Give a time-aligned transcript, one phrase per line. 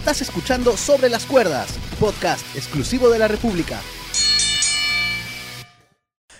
[0.00, 3.78] Estás escuchando Sobre las Cuerdas, podcast exclusivo de la República.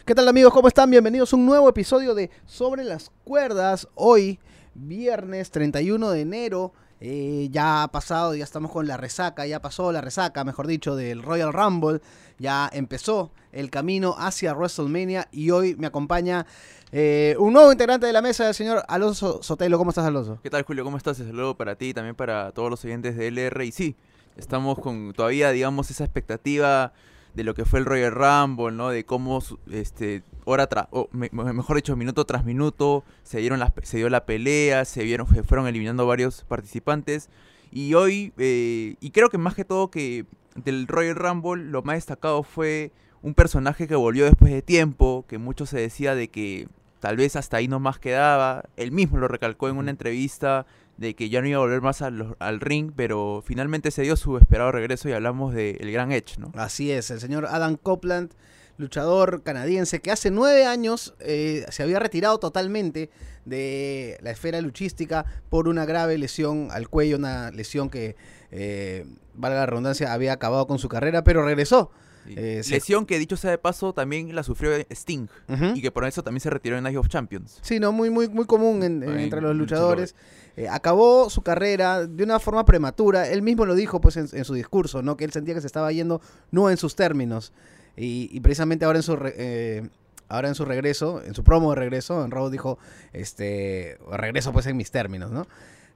[0.06, 0.54] ¿Qué tal amigos?
[0.54, 0.90] ¿Cómo están?
[0.90, 3.86] Bienvenidos a un nuevo episodio de Sobre las Cuerdas.
[3.94, 4.40] Hoy,
[4.72, 9.90] viernes 31 de enero, eh, ya ha pasado, ya estamos con la resaca, ya pasó
[9.90, 12.00] la resaca, mejor dicho, del Royal Rumble.
[12.38, 16.46] Ya empezó el camino hacia WrestleMania y hoy me acompaña
[16.93, 19.79] eh, un nuevo integrante de la mesa, el señor Alonso Sotelo.
[19.79, 20.39] ¿Cómo estás, Alonso?
[20.43, 20.84] ¿Qué tal, Julio?
[20.84, 21.18] ¿Cómo estás?
[21.21, 23.64] Un saludo para ti y también para todos los oyentes de LR.
[23.64, 23.96] Y sí,
[24.36, 26.93] estamos con todavía, digamos, esa expectativa
[27.34, 28.90] de lo que fue el Royal Rumble, ¿no?
[28.90, 34.08] De cómo, este, hora tras, mejor dicho, minuto tras minuto, se, dieron las, se dio
[34.08, 37.28] la pelea, se, vieron, fueron eliminando varios participantes.
[37.72, 41.97] Y hoy, eh, y creo que más que todo que del Royal Rumble, lo más
[41.97, 46.69] destacado fue un personaje que volvió después de tiempo, que mucho se decía de que
[47.00, 48.64] tal vez hasta ahí no más quedaba.
[48.77, 50.66] Él mismo lo recalcó en una entrevista
[51.00, 54.36] de que ya no iba a volver más al, ring, pero finalmente se dio su
[54.36, 56.53] esperado regreso y hablamos del el Gran Edge, ¿no?
[56.55, 58.33] Así es, el señor Adam Copeland,
[58.77, 63.08] luchador canadiense que hace nueve años eh, se había retirado totalmente
[63.47, 68.14] de la esfera luchística por una grave lesión al cuello, una lesión que,
[68.50, 71.91] eh, valga la redundancia, había acabado con su carrera, pero regresó
[72.26, 75.26] eh, Lesión que dicho sea de paso también la sufrió Sting
[75.74, 77.58] y que por eso también se retiró en Night of Champions.
[77.62, 80.14] Sí, no, muy, muy, muy común entre los luchadores.
[80.56, 83.28] Eh, acabó su carrera de una forma prematura.
[83.28, 85.16] Él mismo lo dijo pues en, su discurso, ¿no?
[85.16, 87.52] Que él sentía que se estaba yendo no en sus términos.
[87.96, 89.88] Y, precisamente ahora en su eh,
[90.28, 92.78] ahora en su regreso, en su promo de regreso, en Raw dijo,
[93.12, 95.46] este, regreso pues en mis términos, ¿no?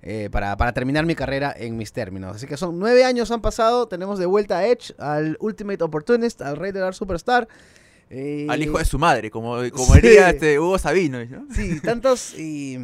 [0.07, 2.37] Eh, para, terminar mi carrera en mis términos.
[2.37, 6.43] Así que son nueve años han pasado, tenemos de vuelta a Edge, al Ultimate Opportunist,
[6.43, 7.49] al Rey de la Superstar.
[8.11, 11.19] Eh, al hijo de su madre, como, como diría este Hugo Sabino.
[11.51, 12.79] Sí, tantos y...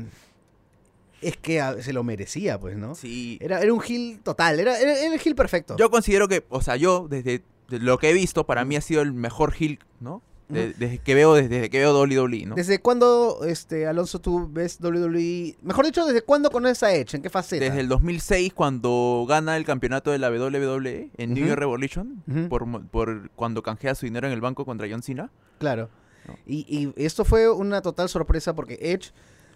[1.21, 2.95] Es que se lo merecía, pues, ¿no?
[2.95, 3.37] Sí.
[3.43, 5.77] Era, era un heel total, era, el heel perfecto.
[5.77, 9.03] Yo considero que, o sea, yo, desde lo que he visto, para mí ha sido
[9.03, 10.23] el mejor heel, ¿no?
[10.51, 12.55] Desde que veo desde que veo WWE, ¿no?
[12.55, 15.57] ¿Desde cuándo, este, Alonso, tú ves WWE?
[15.63, 17.15] Mejor dicho, ¿desde cuándo conoces a Edge?
[17.15, 17.65] ¿En qué faceta?
[17.65, 23.31] Desde el 2006, cuando gana el campeonato de la WWE en New York Revolution, por,
[23.31, 25.31] cuando canjea su dinero en el banco contra John Cena.
[25.59, 25.89] Claro.
[26.47, 29.13] Y, esto fue una total sorpresa porque Edge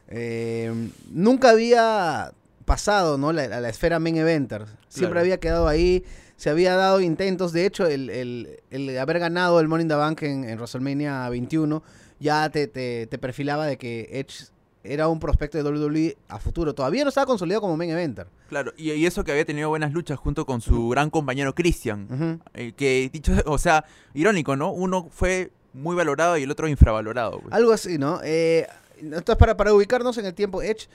[0.08, 0.72] eh,
[1.10, 2.32] nunca había
[2.64, 3.32] pasado, ¿no?
[3.32, 4.66] La, la esfera main eventer.
[4.88, 6.04] Siempre había quedado ahí
[6.36, 10.44] se había dado intentos, de hecho, el, el, haber ganado el Morning the Bank en,
[10.44, 11.82] en WrestleMania 21
[12.18, 14.48] ya te, te, perfilaba de que Edge
[14.82, 16.74] era un prospecto de WWE a futuro.
[16.74, 18.26] Todavía no estaba consolidado como main eventer.
[18.48, 22.40] Claro, y, eso que había tenido buenas luchas junto con su gran compañero Christian.
[22.54, 24.72] Eh, que dicho, o sea, irónico, ¿no?
[24.72, 27.40] Uno fue muy valorado y el otro infravalorado.
[27.40, 27.52] Pues.
[27.52, 28.20] Algo así, ¿no?
[28.22, 28.66] Eh,
[28.98, 30.88] entonces, para, para ubicarnos en el tiempo, Edge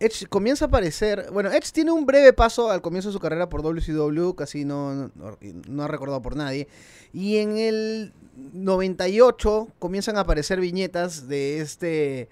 [0.00, 1.28] Edge comienza a aparecer.
[1.30, 5.10] Bueno, Edge tiene un breve paso al comienzo de su carrera por WCW, casi no,
[5.14, 6.68] no, ha recordado por nadie.
[7.12, 8.12] Y en el
[8.54, 12.28] 98 comienzan a aparecer viñetas de este.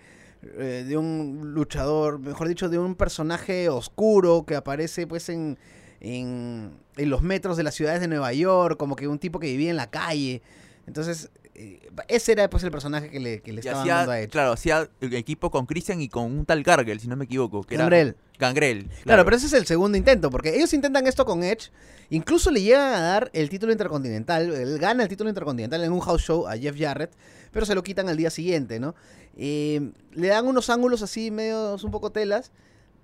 [0.57, 5.59] Eh, de un luchador, mejor dicho, de un personaje oscuro que aparece pues en,
[5.99, 9.49] en, en los metros de las ciudades de Nueva York, como que un tipo que
[9.49, 10.43] vivía en la calle.
[10.87, 14.31] Entonces, eh, ese era pues el personaje que le, que le estaban dando a Edge.
[14.31, 17.65] Claro, hacía el equipo con Christian y con un tal Gargel, si no me equivoco.
[17.65, 18.09] Que Gangrel.
[18.09, 18.89] Era Gangrel.
[19.03, 19.25] Claro.
[19.25, 21.71] pero ese es el segundo intento, porque ellos intentan esto con Edge,
[22.11, 26.01] incluso le llegan a dar el título intercontinental, él gana el título intercontinental en un
[26.01, 27.11] house show a Jeff Jarrett,
[27.51, 28.95] pero se lo quitan al día siguiente, ¿no?
[29.37, 32.53] Eh, le dan unos ángulos así, medios un poco telas,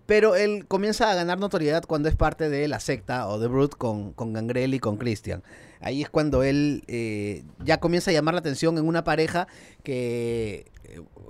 [0.06, 3.76] pero él comienza a ganar notoriedad cuando es parte de la secta o de Brute
[3.76, 5.42] con, con Gangrel y con Christian.
[5.80, 9.46] Ahí es cuando él eh, ya comienza a llamar la atención en una pareja
[9.82, 10.70] que,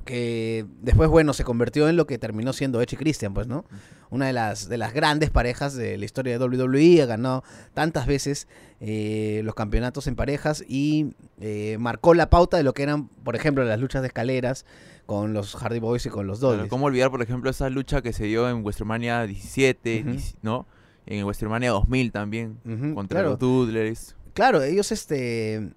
[0.05, 3.65] que después, bueno, se convirtió en lo que terminó siendo Edge y Christian, pues, ¿no?
[4.11, 7.43] Una de las, de las grandes parejas de la historia de WWE, ha ganado
[7.73, 8.47] tantas veces
[8.81, 13.35] eh, los campeonatos en parejas y eh, marcó la pauta de lo que eran, por
[13.35, 14.67] ejemplo, las luchas de escaleras
[15.07, 16.69] con los Hardy Boys y con los Dudleys.
[16.69, 20.05] ¿Cómo olvidar, por ejemplo, esa lucha que se dio en WrestleMania 17,
[20.43, 20.67] ¿no?
[21.07, 22.59] En WrestleMania 2000 también,
[22.95, 25.71] contra los Dudleys claro, ellos este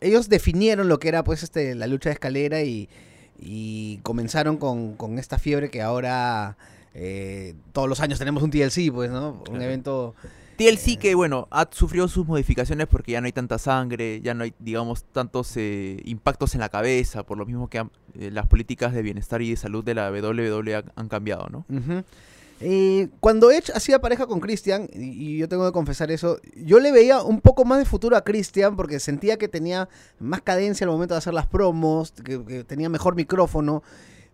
[0.00, 2.88] ellos definieron lo que era pues este la lucha de escalera y,
[4.02, 6.56] comenzaron con, esta fiebre que ahora
[6.94, 9.44] eh, todos los años tenemos un TLC, pues, ¿no?
[9.48, 10.16] Un evento...
[10.58, 14.42] TLC que, bueno, ha sufrido sus modificaciones porque ya no hay tanta sangre, ya no
[14.42, 18.92] hay, digamos, tantos eh, impactos en la cabeza, por lo mismo que eh, las políticas
[18.92, 21.64] de bienestar y de salud de la WWE han, cambiado, ¿no?
[22.60, 26.90] Eh, cuando Edge hacía pareja con Christian, y, yo tengo que confesar eso, yo le
[26.90, 29.88] veía un poco más de futuro a Christian porque sentía que tenía
[30.18, 33.84] más cadencia al momento de hacer las promos, que, tenía mejor micrófono,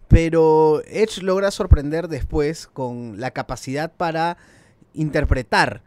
[0.09, 4.39] pero Edge logra sorprender después con la capacidad para
[4.95, 5.83] interpretar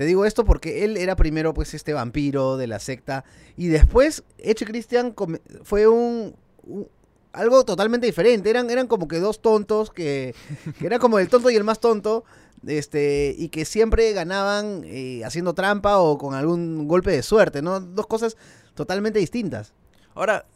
[0.00, 3.22] Te digo esto porque él era primero pues este vampiro de la secta
[3.58, 5.14] y después Edge Christian
[5.62, 6.88] fue un, un-
[7.34, 8.48] algo totalmente diferente.
[8.48, 10.34] Eran, eran como que dos tontos que,
[10.78, 12.24] que era como el tonto y el más tonto.
[12.66, 17.78] Este, y que siempre ganaban eh, haciendo trampa o con algún golpe de suerte, ¿no?
[17.78, 18.38] Dos cosas
[18.74, 19.74] totalmente distintas.
[20.14, 20.46] Ahora,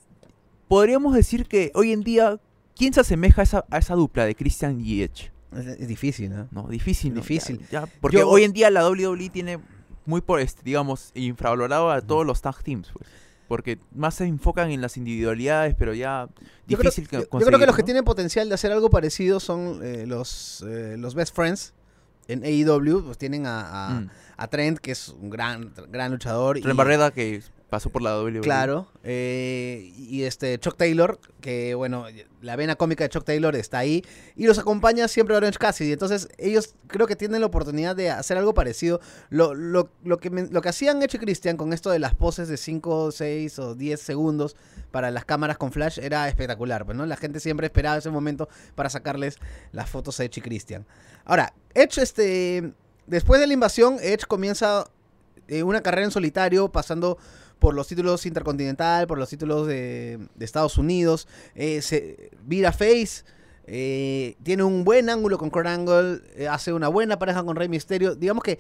[0.69, 2.41] podríamos decir que hoy en día,
[2.75, 5.34] ¿quién se asemeja a esa, a esa dupla de Christian y Edge?
[5.57, 6.49] Es, es difícil, ¿no?
[6.51, 7.15] No, difícil.
[7.15, 7.21] ¿no?
[7.21, 7.59] Difícil.
[7.71, 9.59] Ya- ya, porque Yo- hoy en día la WWE tiene
[10.07, 13.09] muy, por este, digamos, infravalorado a todos los tag teams, pues.
[13.49, 16.29] Porque más se enfocan en las individualidades, pero ya
[16.67, 18.89] Yo creo, difícil yo- que yo creo que los que tienen potencial de hacer algo
[18.91, 21.75] parecido son eh, los, eh, los Best Friends
[22.27, 23.05] en AEW.
[23.05, 24.11] Pues tienen a, a- Mm.
[24.39, 26.59] a Trent, que es un gran, gran luchador.
[26.59, 27.43] Trent y- Barreda que
[27.75, 28.41] pasó por la WWE.
[28.43, 28.87] Claro.
[29.03, 32.07] eh, y este Chuck Taylor, que bueno,
[32.41, 34.05] la vena cómica de Chuck Taylor está ahí.
[34.37, 35.91] Y los acompaña siempre Orange Cassidy.
[35.91, 39.01] Entonces, ellos creo que tienen la oportunidad de hacer algo parecido.
[39.29, 42.47] Lo, lo, lo que, lo que hacían Edge y Christian con esto de las poses
[42.47, 44.55] de 5, 6 o 10 segundos
[44.93, 46.85] para las cámaras con flash era espectacular.
[46.85, 47.07] Pues, ¿no?
[47.07, 49.39] La gente siempre esperaba ese momento para sacarles
[49.73, 50.87] las fotos a Edge y Christian.
[51.25, 52.73] Ahora, Edge, este,
[53.09, 54.85] después de la invasión, Edge comienza
[55.49, 57.19] eh, una carrera en solitario, pasando
[57.59, 61.29] por los títulos intercontinental, por los títulos de, de Estados Unidos.
[61.55, 63.25] Eh, se vira face.
[63.67, 66.21] eh, tiene un buen ángulo con Kurt Angle.
[66.37, 68.15] eh, hace una buena pareja con Rey Mysterio.
[68.15, 68.59] Digamos que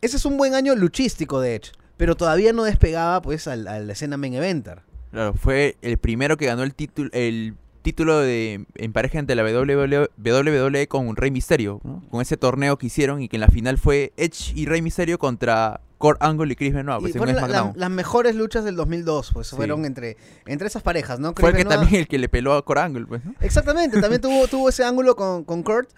[0.00, 1.72] ese es un buen año luchístico de Edge.
[1.96, 4.82] Pero todavía no despegaba pues al- a la escena main eventer.
[5.10, 9.42] Claro, fue el primero que ganó el título el título de en pareja entre la
[9.42, 13.78] WWE, WWE con Rey Misterio, con ese torneo que hicieron y que en la final
[13.78, 17.50] fue Edge y Rey Misterio contra Kurt Angle y Chris Benoit, Y pues, en fueron
[17.50, 19.56] la- las mejores luchas del 2002, pues Sí.
[19.56, 20.16] fueron entre,
[20.46, 21.34] entre esas parejas, ¿no?
[21.34, 23.34] Fue el que Benoit- también el que le peló a Kurt Angle, pues, ¿no?
[23.40, 25.90] Exactamente, también tuvo, tuvo ese ángulo con, con Kurt.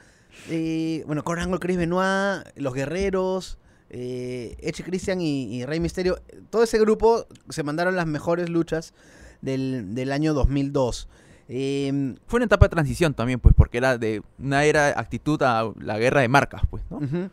[0.50, 3.58] Y, bueno, Kurt Angle, Chris Benoit, Los Guerreros,
[3.90, 6.18] eh, Edge Christian y, y Rey Misterio.
[6.48, 8.94] Todo ese grupo se mandaron las mejores luchas
[9.42, 11.08] del, del año 2002.
[11.48, 15.72] Eh, Fue una etapa de transición también, pues, porque era de una era actitud a
[15.80, 16.98] la guerra de marcas, pues, ¿no?
[17.00, 17.30] Entonces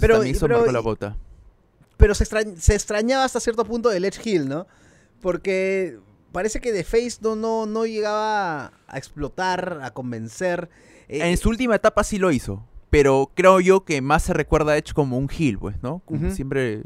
[0.00, 1.16] Pero- también eso pero- marcó la pauta.
[2.00, 4.66] Pero se, extra- se extrañaba hasta cierto punto del Edge Hill, ¿no?
[5.20, 5.98] Porque
[6.32, 10.68] parece que The Face no, no, no llegaba a explotar, a convencer.
[11.08, 14.72] Eh, En su última etapa sí lo hizo, pero creo yo que más se recuerda
[14.72, 16.00] a Edge como un heel, pues, ¿no?
[16.04, 16.82] Como siempre,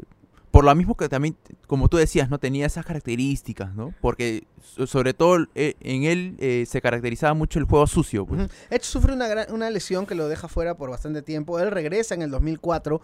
[0.55, 1.35] por lo mismo que también,
[1.67, 2.39] como tú decías, ¿no?
[2.39, 3.93] Tenía esas características, ¿no?
[3.99, 8.49] Porque so- sobre todo eh, en él eh, se caracterizaba mucho el juego sucio, pues.
[8.69, 11.59] Edge sufre una, gran- una lesión que lo deja fuera por bastante tiempo.
[11.59, 13.01] Él regresa en el 2004,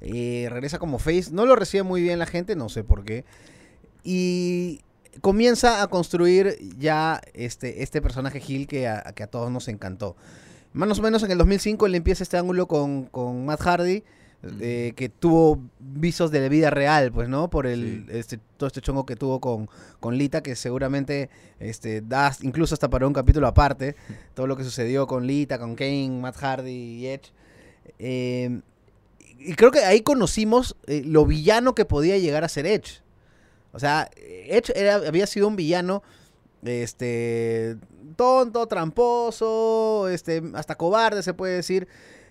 [0.00, 1.26] eh, regresa como face.
[1.30, 3.24] No lo recibe muy bien la gente, no sé por qué.
[4.02, 4.80] Y
[5.20, 10.16] comienza a construir ya este, este personaje Hill que a, que a todos nos encantó.
[10.72, 14.02] Más o menos en el 2005 él empieza este ángulo con, con Matt Hardy,
[14.60, 17.48] eh, que tuvo visos de la vida real, pues, ¿no?
[17.50, 19.68] Por el, este, todo este chongo que tuvo con,
[20.00, 21.30] con Lita, que seguramente
[21.60, 23.96] este, da incluso hasta para un capítulo aparte,
[24.34, 27.32] todo lo que sucedió con Lita, con Kane, Matt Hardy y Edge.
[27.98, 28.60] Eh,
[29.38, 33.02] y creo que ahí conocimos eh, lo villano que podía llegar a ser Edge.
[33.72, 36.02] O sea, Edge era- había sido un villano
[36.62, 37.76] este
[38.16, 41.88] tonto, tramposo, este hasta cobarde se puede decir.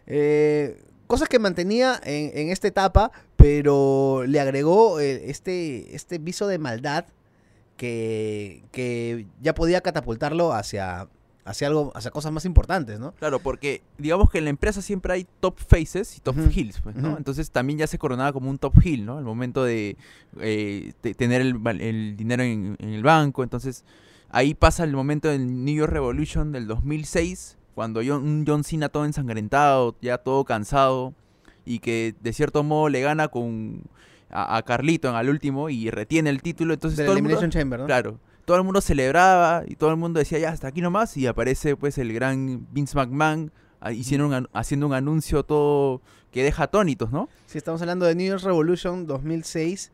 [0.07, 0.81] Eh,
[1.13, 6.57] cosas que mantenía en, en esta etapa, pero le agregó eh, este, este viso de
[6.57, 7.05] maldad
[7.77, 11.07] que, que ya podía catapultarlo hacia,
[11.45, 13.11] hacia algo, hacia cosas más importantes, ¿no?
[13.11, 16.95] Claro, porque digamos que en la empresa siempre hay top faces y top heels, pues,
[16.95, 17.15] ¿no?
[17.15, 19.19] Entonces también ya se coronaba como un top heel, ¿no?
[19.19, 19.97] Al momento de,
[20.39, 23.43] eh, de tener el, el dinero en, en el banco.
[23.43, 23.85] Entonces
[24.29, 29.05] ahí pasa el momento del New York Revolution del 2006, cuando John, John Cena todo
[29.05, 31.13] ensangrentado, ya todo cansado,
[31.65, 33.81] y que de cierto modo le gana con
[34.29, 36.73] a, a Carlito en al último y retiene el título.
[36.73, 37.85] Entonces De la todo el mundo, Chamber, ¿no?
[37.85, 38.19] Claro.
[38.45, 41.15] Todo el mundo celebraba y todo el mundo decía, ya, hasta aquí nomás.
[41.15, 46.01] Y aparece pues el gran Vince McMahon ah, hicieron un an- haciendo un anuncio todo
[46.31, 47.29] que deja atónitos, ¿no?
[47.45, 49.91] Si estamos hablando de New Year's Revolution 2006.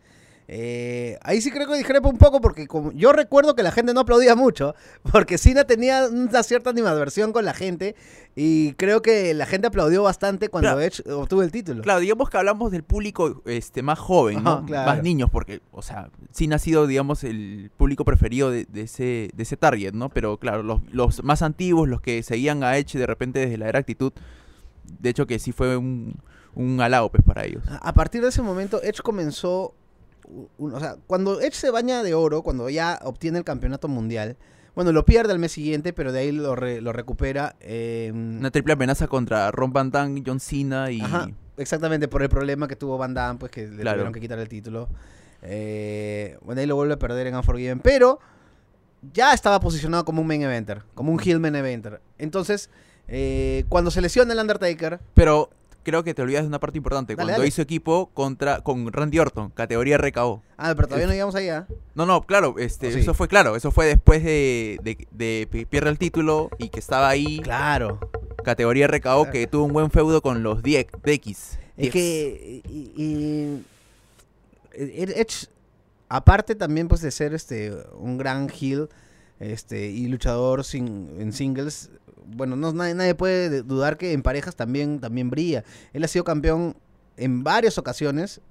[0.52, 3.94] Eh, ahí sí creo que discrepo un poco porque como yo recuerdo que la gente
[3.94, 4.74] no aplaudía mucho,
[5.12, 7.96] porque Cena tenía una cierta animadversión con la gente
[8.36, 10.82] y creo que la gente aplaudió bastante cuando Claro.
[10.82, 11.84] Edge obtuvo el título.
[11.84, 14.66] Claro, digamos que hablamos del público este más joven, ¿no?
[14.66, 14.90] Claro.
[14.90, 19.30] Más niños, porque, o sea, sí ha sido, digamos, el público preferido de, de ese,
[19.32, 20.10] de ese target, ¿no?
[20.10, 23.70] Pero claro, los, los más antiguos, los que seguían a Edge de repente desde la
[23.70, 24.14] era actitud,
[25.00, 26.16] de hecho que sí fue un,
[26.56, 27.64] un halago pues para ellos.
[27.70, 29.76] A partir de ese momento, Edge comenzó.
[30.58, 34.38] Un- o sea, cuando Edge se baña de oro, cuando ya obtiene el campeonato mundial,
[34.76, 37.56] bueno, lo pierde al mes siguiente, pero de ahí lo, re- lo recupera.
[37.60, 41.02] eh, Una triple amenaza contra Ron Van Damme, John Cena y...
[41.02, 41.30] Ajá.
[41.58, 43.98] Exactamente, por el problema que tuvo Van Damme, pues que le Claro.
[43.98, 44.88] tuvieron que quitar el título.
[45.42, 48.20] Eh, bueno, ahí lo vuelve a perder en Unforgiven, pero
[49.14, 52.02] ya estaba posicionado como un main eventer, como un heel main eventer.
[52.18, 52.70] Entonces,
[53.08, 55.50] eh, cuando se lesiona el Undertaker, Pero
[55.90, 57.14] creo que te olvidas de una parte importante.
[57.16, 57.48] Dale, Cuando dale.
[57.48, 60.42] hizo equipo contra con Randy Orton, categoría RKO.
[60.58, 61.68] ah, pero todavía no llegamos allá.
[61.96, 63.00] No, no, claro, este, ¿O sí?
[63.00, 66.80] eso fue claro, eso fue después de, de, de que pierde el título y que
[66.80, 68.00] estaba ahí, Claro.
[68.44, 71.58] categoría RKO, que tuvo un buen feudo con los DX.
[71.78, 73.64] Es que y- y- y-
[74.74, 75.48] Edge,
[76.08, 78.90] aparte también pues de ser este un gran heel
[79.40, 81.90] este y luchador sin, en singles,
[82.36, 85.64] bueno, no nadie, nadie puede de- dudar que en parejas también también brilla.
[85.94, 86.76] Él ha sido campeón
[87.18, 88.42] en varias ocasiones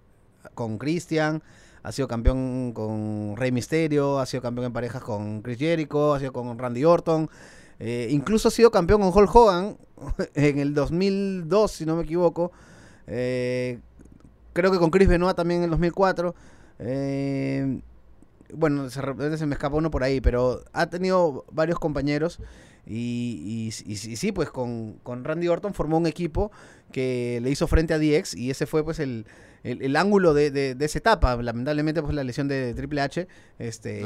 [0.54, 1.42] con Christian,
[1.82, 6.18] ha sido campeón con Rey Mysterio, ha sido campeón en parejas con Chris Jericho, ha
[6.18, 7.28] sido con Randy Orton.
[7.80, 9.76] eh, incluso ha sido campeón con Hulk Hogan
[10.34, 12.52] en el 2002, si no me equivoco.
[13.06, 13.78] Eh,
[14.52, 16.34] creo que con Chris Benoit también en el 2004.
[16.80, 17.80] Eh,
[18.52, 22.38] bueno, se me escapa uno por ahí, pero ha tenido varios compañeros.
[22.86, 26.50] Y, y- y- y sí, pues con, con Randy Orton formó un equipo
[26.92, 29.26] que le hizo frente a DX y ese fue pues el,
[29.62, 31.36] el- el ángulo de, de- de esa etapa.
[31.42, 34.00] Lamentablemente pues la lesión de Triple H este,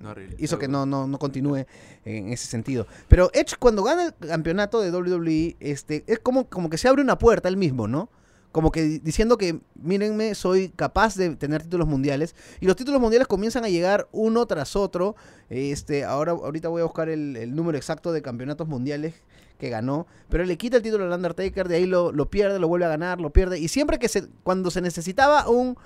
[0.00, 1.64] No hizo que no, no, no continúe
[2.04, 2.86] en ese sentido.
[3.08, 7.02] Pero Edge cuando gana el campeonato de WWE, este, es como, como que se abre
[7.02, 8.08] una puerta él mismo, ¿no?
[8.52, 12.34] Como que di- diciendo que, mírenme, soy capaz de tener títulos mundiales.
[12.60, 15.16] Y los títulos mundiales comienzan a llegar uno tras otro.
[15.50, 19.14] Este, ahora, ahorita voy a buscar el, número exacto de campeonatos mundiales
[19.58, 20.06] que ganó.
[20.28, 22.88] Pero le quita el título al Undertaker, de ahí lo, lo pierde, lo vuelve a
[22.88, 23.58] ganar, lo pierde.
[23.58, 25.76] Y siempre que se, cuando se necesitaba un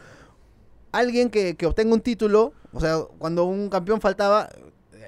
[0.92, 4.49] alguien que, que obtenga un título, o sea, cuando un campeón faltaba,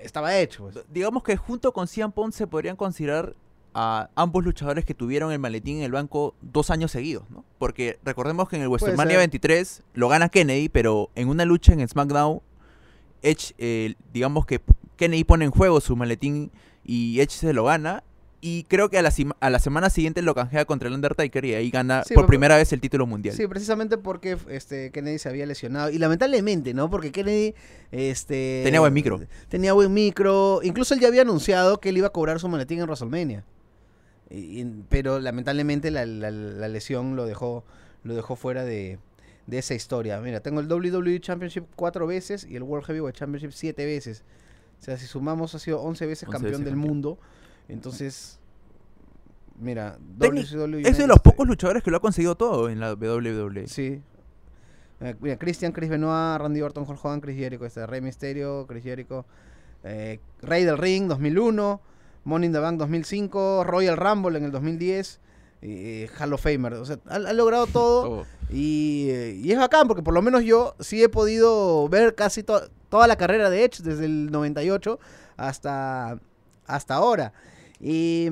[0.02, 0.64] estaba hecho.
[0.64, 0.84] pues.
[0.90, 3.34] Digamos que junto con CM Punk se podrían considerar
[3.74, 7.44] a ambos luchadores que tuvieron el maletín en el banco dos años seguidos, ¿no?
[7.58, 9.18] Porque recordemos que en el WrestleMania ser.
[9.18, 12.40] 23 lo gana Kennedy, pero en una lucha en SmackDown,
[13.22, 14.60] Edge, eh, digamos que
[14.96, 16.52] Kennedy pone en juego su maletín
[16.84, 18.04] y Edge se lo gana.
[18.46, 21.54] Y creo que a la, a la semana siguiente lo canjea contra el Undertaker y
[21.54, 23.34] ahí gana Sí, por primera vez el título mundial.
[23.34, 25.88] Sí, precisamente porque este Kennedy se había lesionado.
[25.88, 26.90] Y lamentablemente, ¿no?
[26.90, 27.54] Porque Kennedy
[27.90, 29.18] este, Tenía buen micro.
[29.48, 30.60] Tenía buen micro.
[30.62, 33.44] Incluso él ya había anunciado que él iba a cobrar su maletín en WrestleMania.
[34.30, 37.64] Y- y- pero lamentablemente la, la- la lesión lo dejó,
[38.04, 38.98] lo dejó fuera de,
[39.46, 40.20] de esa historia.
[40.20, 44.24] Mira, tengo el WWE Championship cuatro veces y el World Heavyweight Championship siete veces.
[44.80, 46.90] O sea, si sumamos, ha sido 11 veces 11 campeón veces del campeón.
[46.92, 47.18] mundo.
[47.68, 48.38] Entonces,
[49.58, 52.94] mira, Técnic- WCW Es de los pocos luchadores que lo ha conseguido todo en la.
[52.94, 53.66] WWE.
[53.68, 54.00] Sí.
[55.00, 58.82] Eh, mira, Christian, Chris Benoit, Randy Orton, Hulk Hogan, Chris Jericho, este, Rey Mysterio, Chris
[58.84, 59.26] Jericho,
[59.82, 61.80] eh, Rey del Ring 2001,
[62.24, 65.20] Money in the Bank 2005, Royal Rumble en el 2010,
[65.62, 66.74] eh, Hall of Famer.
[66.74, 70.42] O sea, ha, ha logrado todo y, eh, y es bacán porque por lo menos
[70.44, 74.98] yo sí he podido ver casi to- toda la carrera de Edge desde el 98
[75.36, 76.18] hasta,
[76.66, 77.32] hasta ahora.
[77.80, 78.28] Y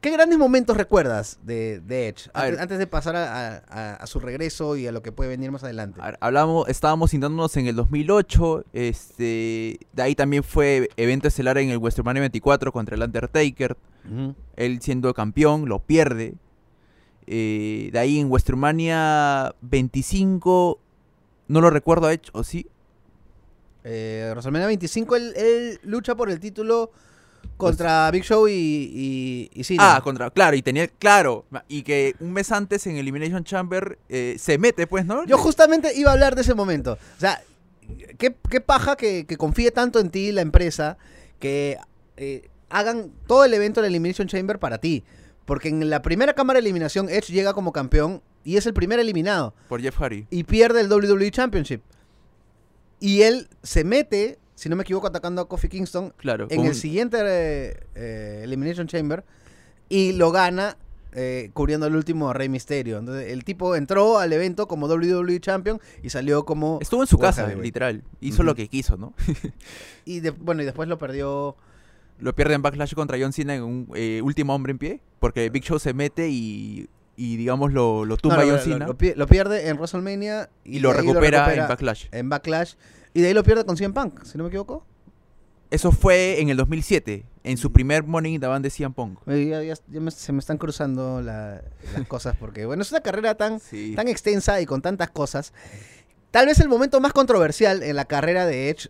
[0.00, 2.30] ¿qué grandes momentos recuerdas de, de Edge?
[2.34, 5.62] Antes, de pasar a, a- a su regreso y a lo que puede venir más
[5.64, 6.00] adelante.
[6.00, 11.70] Ver, Hablamos, estábamos sintándonos en el 2008, este, de ahí también fue evento estelar en
[11.70, 13.76] el WrestleMania 24 contra el Undertaker,
[14.56, 16.34] él siendo campeón, lo pierde.
[17.26, 20.80] Eh, de ahí en WrestleMania 25,
[21.48, 22.66] no lo recuerdo a hecho, ¿o sí?
[23.84, 26.90] Eh, WrestleMania 25, él, él lucha por el título
[27.60, 29.96] contra Big Show y, y, y Cena.
[29.96, 34.36] Ah, contra, claro, y tenía, claro, y que un mes antes en Elimination Chamber eh,
[34.38, 35.24] se mete, pues, ¿no?
[35.26, 36.98] Yo justamente iba a hablar de ese momento.
[37.16, 37.40] O sea,
[38.18, 40.98] qué, qué paja que, que confíe tanto en ti la empresa
[41.38, 41.78] que
[42.16, 45.04] eh, hagan todo el evento de Elimination Chamber para ti.
[45.44, 49.00] Porque en la primera cámara de eliminación Edge llega como campeón y es el primer
[49.00, 49.54] eliminado.
[49.68, 50.26] Por Jeff Hardy.
[50.30, 51.82] y pierde el WWE Championship.
[53.00, 56.46] Y él se mete, si no me equivoco, atacando a Kofi Kingston Claro.
[56.50, 59.24] en el siguiente eh, eh, Elimination Chamber
[59.88, 60.76] y lo gana
[61.12, 62.98] eh, cubriendo el último Rey Mysterio.
[62.98, 66.78] Entonces, el tipo entró al evento como WWE Champion y salió como...
[66.82, 68.02] Estuvo en su World casa, literal.
[68.20, 69.14] Hizo lo que quiso, ¿no?
[70.04, 71.56] Y de- bueno, y después lo perdió...
[72.18, 75.00] Lo pierde en Backlash contra John Cena en un eh, último hombre en pie.
[75.20, 76.86] Porque Big Show se mete y,
[77.22, 78.86] y digamos, lo, lo tumba no, lo- John lo- Cena.
[78.86, 82.06] Lo, pi- lo pierde en WrestleMania y lo recupera, en Backlash.
[82.12, 82.74] en Backlash.
[83.12, 84.86] Y de ahí lo pierde con CM Punk, si no me equivoco.
[85.70, 89.18] Eso fue en el 2007, en su primer Morning in the Band de CM Punk.
[89.26, 91.62] Ya, ya- ya me- se me están cruzando la-
[91.96, 93.92] las cosas porque, bueno, es una carrera tan, Sí.
[93.94, 95.52] tan extensa y con tantas cosas.
[96.30, 98.88] Tal vez el momento más controversial en la carrera de Edge,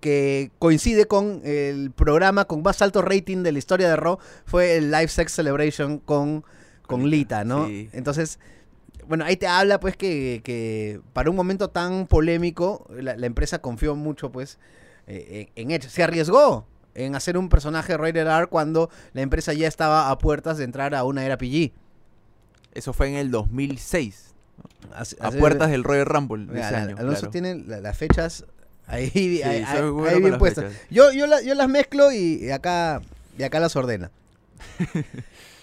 [0.00, 4.76] que coincide con el programa con más alto rating de la historia de Raw, fue
[4.76, 6.42] el Live Sex Celebration con,
[6.90, 7.66] con Lita, ¿no?
[7.66, 7.88] sí.
[7.92, 8.38] Entonces,
[9.06, 13.60] bueno, ahí te habla pues que, que para un momento tan polémico la, la empresa
[13.60, 14.58] confió mucho pues
[15.06, 15.88] eh, en, en Edge.
[15.88, 20.58] Se arriesgó en hacer un personaje rated R cuando la empresa ya estaba a puertas
[20.58, 21.72] de entrar a una era PG.
[22.74, 24.34] Eso fue en el 2006,
[24.94, 26.96] Hace- a hace- puertas del Royal Rumble Mira, ese año.
[26.98, 27.30] Alonso claro.
[27.32, 28.44] tiene la- las fechas
[28.86, 30.72] ahí, Sí, ahí- ahí- bueno ahí con bien puestas.
[30.90, 33.00] Yo, yo, yo las mezclo y, y acá,
[33.36, 34.10] y acá las ordena.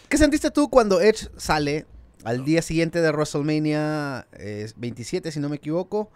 [0.09, 1.85] ¿Qué sentiste tú cuando Edge sale
[2.23, 6.09] al día siguiente de WrestleMania eh, 27, si no me equivoco?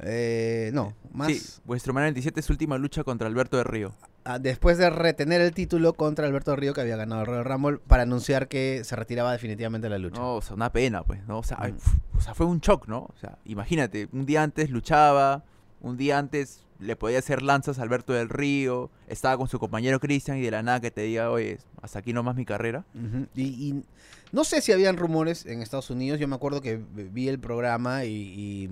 [0.00, 3.94] Eh, no, más Sí, WrestleMania 27 es su última lucha contra Alberto de Río.
[4.24, 7.78] ah, después de retener el título contra Alberto Río, que había ganado el Royal Rumble,
[7.86, 10.20] para anunciar que se retiraba definitivamente de la lucha.
[10.20, 11.38] No, o sea, una pena, pues, ¿no?
[11.38, 12.16] O sea, Mm.
[12.16, 13.00] o sea, fue un shock, ¿no?
[13.00, 15.44] O sea, imagínate, un día antes luchaba,
[15.80, 20.00] un día antes le podía hacer lanzas a Alberto del Río, estaba con su compañero
[20.00, 22.84] Cristian y de la nada que te diga, oye, hasta aquí nomás mi carrera.
[23.34, 23.82] Y,
[24.32, 26.20] no sé si habían rumores en Estados Unidos.
[26.20, 28.70] Yo me acuerdo que vi el programa y, y-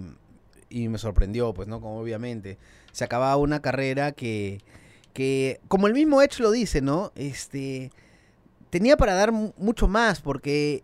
[0.82, 1.80] y me sorprendió, pues, ¿no?
[1.80, 2.58] Como obviamente
[2.92, 4.60] se acababa una carrera que,
[5.14, 7.10] que, como el mismo Edge lo dice, ¿no?
[7.14, 7.90] Este,
[8.70, 10.82] tenía para dar mu- mucho más porque,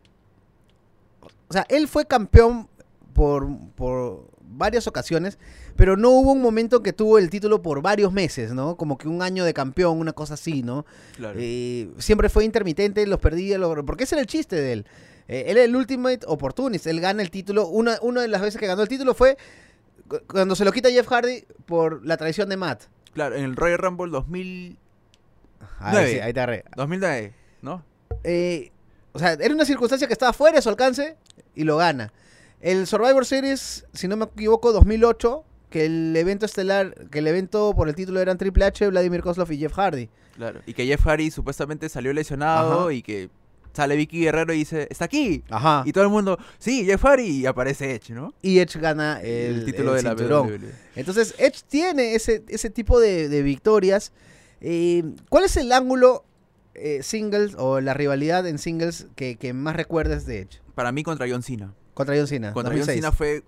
[1.48, 2.68] o sea, él fue campeón
[3.12, 5.38] por, por varias ocasiones,
[5.76, 8.76] pero no hubo un momento en que tuvo el título por varios meses, ¿no?
[8.76, 10.84] Como que un año de campeón, una cosa así, ¿no?
[11.16, 11.38] Claro.
[11.40, 14.86] Eh, siempre fue intermitente, los perdía, lo- porque ese era el chiste de él.
[15.26, 17.66] Eh, él era el Ultimate Opportunist, él gana el título.
[17.68, 19.36] Una, una de las veces que ganó el título fue
[20.06, 22.82] cu- cuando se lo quita Jeff Hardy por la traición de Matt.
[23.14, 24.78] Claro, en el Royal Rumble 2000,
[25.78, 26.10] Ahí, Nueve.
[26.12, 26.64] sí, ahí te agarré.
[26.76, 27.84] 2009, ¿no?
[28.22, 28.70] Eh,
[29.12, 31.16] o sea, era una circunstancia que estaba fuera de su alcance
[31.54, 32.12] y lo gana.
[32.60, 37.74] El Survivor Series, si no me equivoco, 2008, que el evento estelar, que el evento
[37.74, 40.08] por el título eran Triple H, Vladimir Kozlov y Jeff Hardy.
[40.36, 40.60] Claro.
[40.66, 42.92] Y que Jeff Hardy supuestamente salió lesionado Ajá.
[42.92, 43.28] y que
[43.72, 45.42] sale Vicky Guerrero y dice, está aquí.
[45.50, 45.82] Ajá.
[45.84, 48.32] Y todo el mundo, sí, Jeff Hardy, y aparece Edge, ¿no?
[48.40, 50.42] Y Edge gana el, título el de la.
[50.42, 50.60] WWE.
[50.94, 54.12] Entonces, Edge tiene ese, ese tipo de, de victorias.
[54.60, 56.24] Eh, ¿Cuál es el ángulo
[56.74, 60.60] eh, singles o la rivalidad en singles que, que más recuerdes de Edge?
[60.76, 61.74] Para mí contra John Cena.
[61.94, 62.52] Contra John Cena.
[62.52, 63.00] Contra John 2006.
[63.00, 63.42] Cena fue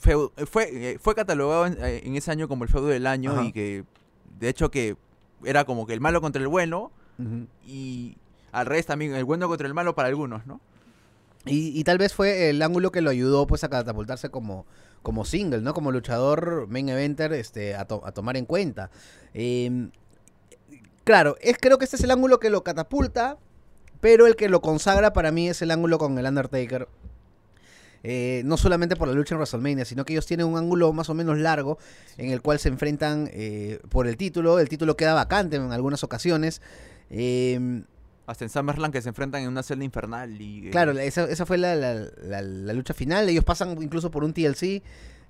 [0.00, 3.06] feudo, eh, fue, eh, fue catalogado en, eh, en ese año como el feudo del
[3.06, 3.44] año Ajá.
[3.44, 3.84] y que
[4.38, 4.96] de hecho que
[5.44, 6.90] era como que el malo contra el bueno
[7.66, 8.16] y
[8.52, 10.60] al revés también el bueno contra el malo para algunos, ¿no?
[11.46, 14.66] y, y tal vez fue el ángulo que lo ayudó pues a catapultarse como,
[15.02, 15.72] como single, ¿no?
[15.74, 18.90] Como luchador main eventer este, a, to- a tomar en cuenta.
[19.34, 19.88] Eh,
[21.04, 23.38] claro, es, creo que este es el ángulo que lo catapulta,
[24.00, 26.88] pero el que lo consagra para mí es el ángulo con el Undertaker.
[28.02, 31.10] Eh, no solamente por la lucha en WrestleMania, sino que ellos tienen un ángulo más
[31.10, 31.78] o menos largo
[32.16, 34.58] en el cual se enfrentan eh, por el título.
[34.58, 36.62] El título queda vacante en algunas ocasiones.
[37.10, 37.82] Eh,
[38.26, 41.44] Hasta en SummerSlam que se enfrentan en una celda infernal y eh, Claro, esa, esa
[41.44, 43.28] fue la, la- la- la lucha final.
[43.28, 44.82] Ellos pasan incluso por un TLC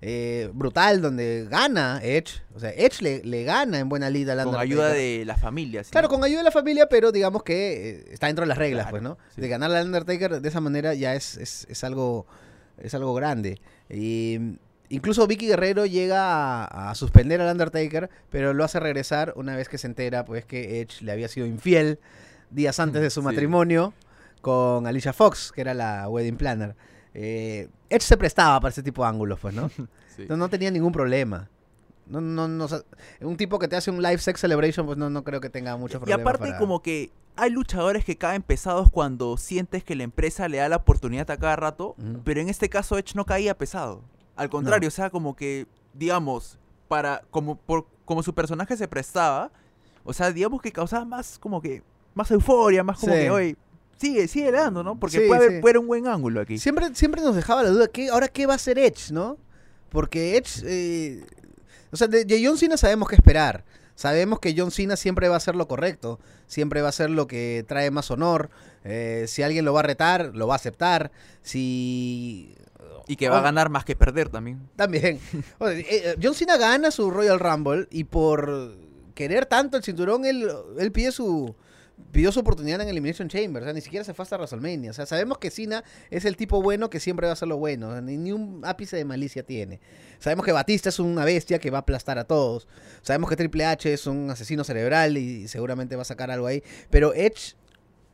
[0.03, 2.41] eh, brutal donde gana Edge.
[2.55, 4.73] O sea, Edge le, le gana en buena lida al con Undertaker.
[4.73, 5.87] ayuda de las familias.
[5.89, 5.93] ¿sí?
[5.93, 8.91] Claro, con ayuda de la familia, pero digamos que está dentro de las reglas, Claro,
[8.93, 9.19] pues, ¿no?
[9.35, 9.41] sí.
[9.41, 12.27] De ganar al Undertaker de esa manera ya es, es, es algo
[12.81, 13.61] es algo grande.
[13.89, 14.55] Y, mm,
[14.91, 19.69] incluso Vicky Guerrero llega a, a suspender al Undertaker, pero lo hace regresar una vez
[19.69, 21.99] que se entera, pues, que Edge le había sido infiel
[22.51, 23.25] días antes de su Sí.
[23.27, 23.95] matrimonio
[24.41, 26.75] con Alicia Fox, que era la wedding planner.
[27.15, 29.71] Eh, Edge se prestaba para ese tipo de ángulos, pues, ¿no?
[30.17, 30.27] Sí.
[30.29, 31.49] No, no tenía ningún problema.
[32.07, 32.67] No, no, no,
[33.21, 35.77] un tipo que te hace un live sex celebration, pues no, no creo que tenga
[35.77, 36.21] muchos Y problemas.
[36.23, 40.59] aparte para- como que hay luchadores que caen pesados cuando sientes que la empresa le
[40.59, 42.21] da la oportunidad a cada rato, Ujú.
[42.25, 44.03] pero en este caso Edge no caía pesado.
[44.37, 49.51] Al contrario, o sea, como que, digamos, para como por como su personaje se prestaba,
[50.05, 51.83] o sea, digamos que causaba más como que
[52.15, 53.19] más euforia, más como Sí.
[53.21, 53.57] que, oye,
[53.97, 54.99] sigue, sigue dando, ¿no?
[54.99, 55.61] Porque Sí, puede, haber, sí.
[55.61, 56.59] puede haber un buen ángulo aquí.
[56.59, 59.37] Siempre, siempre nos dejaba la duda, ¿qué, ahora qué va a hacer Edge, no?
[59.91, 61.25] Porque Edge, eh,
[61.93, 63.65] o sea, de, de John Cena sabemos qué esperar.
[64.01, 67.27] Sabemos que John Cena siempre va a hacer lo correcto, siempre va a hacer lo
[67.27, 68.49] que trae más honor.
[68.83, 71.13] Eh, si alguien lo va a retar, lo va a aceptar.
[71.43, 72.55] Si...
[73.09, 74.67] Y que va a Oh, ganar más que perder también.
[74.75, 75.21] También.
[75.59, 78.75] O sea, eh, eh, John Cena gana su Royal Rumble y por
[79.15, 81.55] querer tanto el cinturón, él, él pide su
[82.13, 83.63] pidió su oportunidad en Elimination Chamber.
[83.63, 84.91] O sea, ni siquiera se fue hasta WrestleMania.
[84.91, 87.57] O sea, sabemos que Cena es el tipo bueno que siempre va a hacer lo
[87.57, 87.89] bueno.
[87.89, 89.81] O sea, ni, ni un ápice de malicia tiene.
[90.19, 92.69] Sabemos que Batista es una bestia que va a aplastar a todos.
[93.03, 96.63] Sabemos que Triple H es un asesino cerebral y seguramente va a sacar algo ahí.
[96.91, 97.55] Pero Edge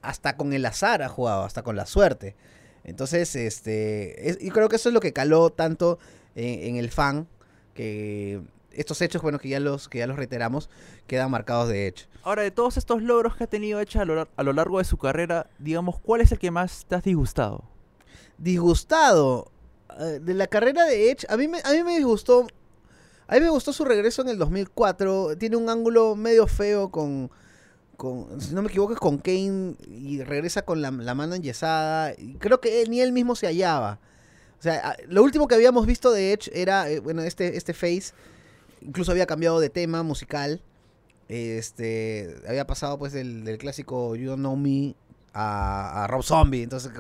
[0.03, 2.37] hasta con el azar ha jugado, hasta con la suerte.
[2.85, 5.99] Entonces, este, es- creo que eso es lo que caló tanto
[6.37, 7.27] en, en el fan,
[7.75, 8.41] que
[8.77, 10.69] estos hechos, bueno, que ya los, que ya los reiteramos,
[11.07, 12.07] quedan marcados de hecho.
[12.23, 14.79] Ahora, de todos estos logros que ha tenido Edge a lo, lar- a lo largo
[14.79, 17.65] de su carrera, digamos, ¿cuál es el que más te has disgustado?
[18.39, 19.51] Disgustado,
[19.99, 22.47] eh, de la carrera de Edge, a mí, me, a mí me gustó.
[23.29, 25.37] A mí me gustó su regreso en el 2004.
[25.37, 27.31] Tiene un ángulo medio feo con.
[27.97, 32.13] con si no me equivoco, es con Kane y regresa con la, la mano enyesada.
[32.17, 33.99] Y creo que él- ni él mismo se hallaba.
[34.59, 38.13] O sea, lo último que habíamos visto de Edge era, eh, bueno, este, este Face.
[38.87, 40.63] Incluso había cambiado de tema musical.
[41.29, 44.95] Este, había pasado pues del, del clásico You Don't Know Me
[45.33, 46.63] a, a Rob Zombie.
[46.63, 46.93] Entonces,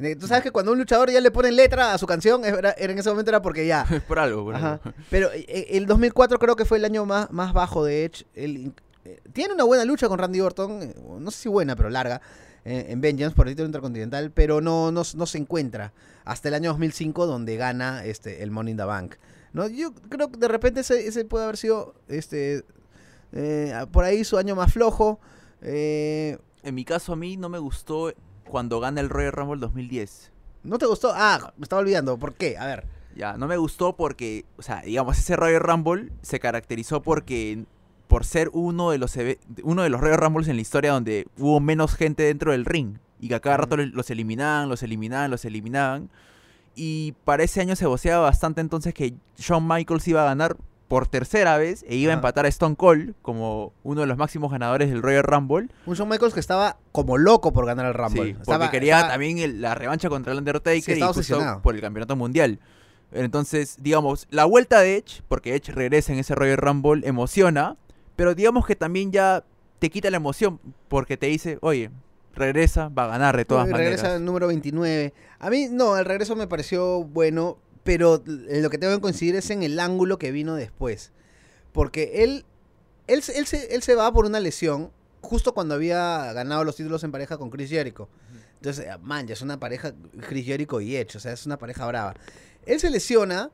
[0.00, 2.72] eh, tú sabes que cuando un luchador ya le ponen letra a su canción, era,
[2.72, 3.86] era en ese momento era porque ya.
[4.08, 4.80] Por algo, por Ajá.
[4.82, 4.96] algo.
[5.10, 8.26] Pero eh, el 2004 creo que fue el año más, más bajo de Edge.
[8.34, 12.20] Eh, tiene una buena lucha con Randy Orton, eh, no sé si buena, pero larga,
[12.64, 15.92] eh, en Vengeance por el título intercontinental, pero no, no, no se encuentra
[16.24, 19.16] hasta el año 2005 donde gana este, el Money in the Bank.
[19.52, 19.68] ¿No?
[19.68, 22.64] Yo creo que de repente ese, ese puede haber sido este,
[23.32, 25.20] eh, por ahí su año más flojo.
[25.62, 28.12] Eh, En mi caso, a mí no me gustó
[28.48, 30.30] cuando gana el Royal Rumble 2010.
[30.64, 31.12] ¿No te gustó?
[31.14, 32.18] Ah, me estaba olvidando.
[32.18, 32.56] ¿Por qué?
[32.56, 32.86] A ver.
[33.16, 37.64] Ya, no me gustó porque, o sea, digamos, ese Royal Rumble se caracterizó porque
[38.08, 39.16] por ser uno de los
[39.62, 42.98] uno de los Royal Rumbles en la historia donde hubo menos gente dentro del ring
[43.20, 46.10] y que a cada rato los eliminaban, los eliminaban, los eliminaban.
[46.74, 50.56] Y para ese año se voceaba bastante entonces que Shawn Michaels iba a ganar
[50.88, 54.50] por tercera vez e iba a empatar a Stone Cold como uno de los máximos
[54.52, 55.68] ganadores del Royal Rumble.
[55.86, 58.22] Un Shawn Michaels que estaba como loco por ganar el Rumble.
[58.34, 61.60] Sí, Estaba- porque quería estaba- también el- la revancha contra el Undertaker Sí, y justo
[61.62, 62.58] por el campeonato mundial.
[63.10, 67.76] Entonces, digamos, la vuelta de Edge, porque Edge regresa en ese Royal Rumble, emociona,
[68.16, 69.44] pero digamos que también ya
[69.78, 71.90] te quita la emoción porque te dice, oye,
[72.34, 73.92] regresa, va a ganar de todas Uy, maneras.
[74.00, 75.12] Regresa el número 29.
[75.38, 79.36] A mí, no, el regreso me pareció bueno, pero l- lo que tengo que coincidir
[79.36, 81.12] es en el ángulo que vino después.
[81.72, 82.44] Porque él,
[83.06, 84.90] él, se- él, se, él se va por una lesión
[85.20, 88.08] justo cuando había ganado los títulos en pareja con Chris Jericho.
[88.56, 89.92] Entonces, eh, man, ya es una pareja,
[90.28, 92.14] Chris Jericho y Edge, o sea, es una pareja brava.
[92.66, 93.50] Él se lesiona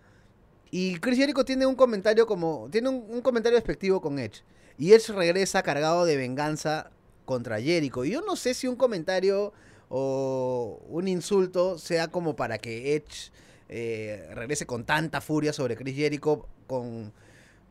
[0.70, 4.42] y Chris Jericho tiene un comentario como, tiene un, un comentario despectivo con Edge.
[4.76, 6.90] Y Edge regresa cargado de venganza
[7.28, 8.06] contra Jericho.
[8.06, 9.52] Y yo no sé si un comentario
[9.90, 13.30] o un insulto sea como para que Edge
[13.68, 17.12] eh, regrese con tanta furia sobre Chris Jericho, con,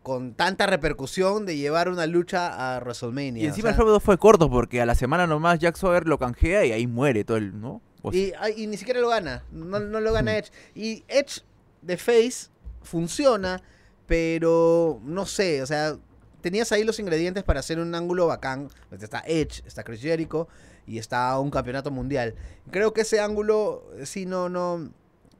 [0.03, 3.41] con tanta repercusión de llevar una lucha a WrestleMania.
[3.41, 6.07] Y o encima sea, el feudo fue corto porque a la semana nomás Jack Swagger
[6.07, 7.81] lo canjea y ahí muere todo el, ¿no?
[8.03, 9.43] O sea, y, ay, y ni siquiera lo gana.
[9.51, 10.35] No, no lo gana Mm.
[10.35, 10.51] Edge.
[10.75, 11.41] Y Edge
[11.81, 12.51] de Face
[12.83, 13.63] funciona,
[14.05, 15.97] pero no sé, o sea,
[16.41, 18.69] tenías ahí los ingredientes para hacer un ángulo bacán.
[18.91, 20.47] Está Edge, está Chris Jericho
[20.85, 22.35] y está un campeonato mundial.
[22.71, 24.89] Creo que ese ángulo, eh, sí, no, no.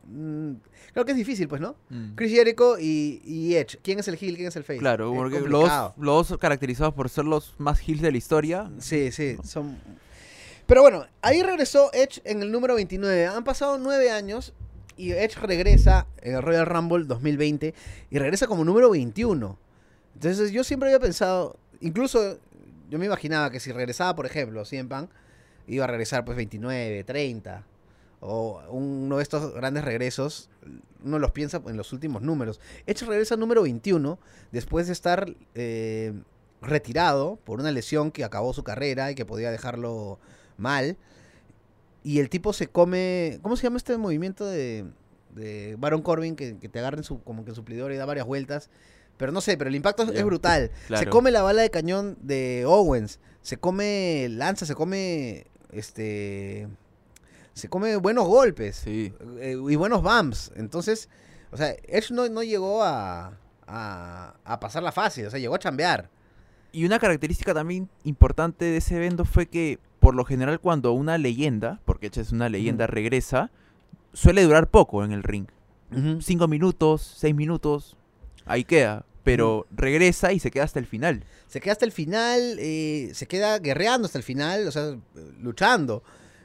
[0.07, 0.51] mm,
[0.93, 1.75] creo que es difícil, pues, ¿no?
[1.89, 2.15] mm.
[2.15, 3.79] Chris Jericho y, y Edge.
[3.81, 4.36] ¿Quién es el heel?
[4.36, 4.79] ¿Quién es el face?
[4.79, 8.69] Claro, Es porque los, los dos caracterizados por ser los más heels de la historia.
[8.79, 9.77] Sí, sí, son...
[10.65, 13.27] Pero bueno, ahí regresó Edge en el número 29.
[13.27, 14.53] Han pasado nueve años
[14.97, 17.73] y Edge regresa en el Royal Rumble 2020
[18.10, 19.57] y regresa como número 21.
[20.17, 22.39] Entonces yo siempre había pensado, incluso
[22.89, 25.12] yo me imaginaba que si regresaba, por ejemplo, CM Punk,
[25.67, 27.63] iba a regresar pues 29, 30.
[28.19, 30.49] O uno de estos grandes regresos,
[31.03, 32.60] uno los piensa en los últimos números.
[32.88, 34.17] Edge regresa número 21
[34.51, 36.13] después de estar eh,
[36.63, 40.17] retirado por una lesión que acabó su carrera y que podía dejarlo
[40.58, 40.97] mal.
[42.03, 43.38] Y el tipo se come.
[43.43, 44.84] ¿Cómo se llama este movimiento de,
[45.36, 46.36] de Baron Corbin?
[46.36, 48.71] Que, que te agarren su, como que suplidor y da varias vueltas.
[49.17, 50.71] Pero no sé, pero el impacto es- brutal.
[50.95, 53.19] Se come la bala de cañón de Owens.
[53.41, 55.47] Se come lanza, se come.
[55.71, 56.67] Este.
[57.53, 58.75] Se come buenos golpes.
[58.77, 59.13] Sí.
[59.39, 60.51] eh, y buenos bumps.
[60.56, 61.10] Entonces,
[61.51, 65.25] o sea, Edge no, no llegó a, a, a pasarla fácil.
[65.25, 66.10] O sea, llegó a chambear.
[66.71, 71.17] Y una característica también importante de ese evento fue que, por lo general, cuando una
[71.17, 73.49] leyenda, porque Edge es una leyenda, regresa,
[74.13, 75.47] suele durar poco en el ring.
[76.19, 77.95] Cinco minutos, seis minutos,
[78.47, 79.05] ahí queda.
[79.23, 81.25] Pero regresa y se queda hasta el final.
[81.47, 84.95] Se queda hasta el final, eh, se queda guerreando hasta el final, o sea,
[85.41, 86.01] luchando.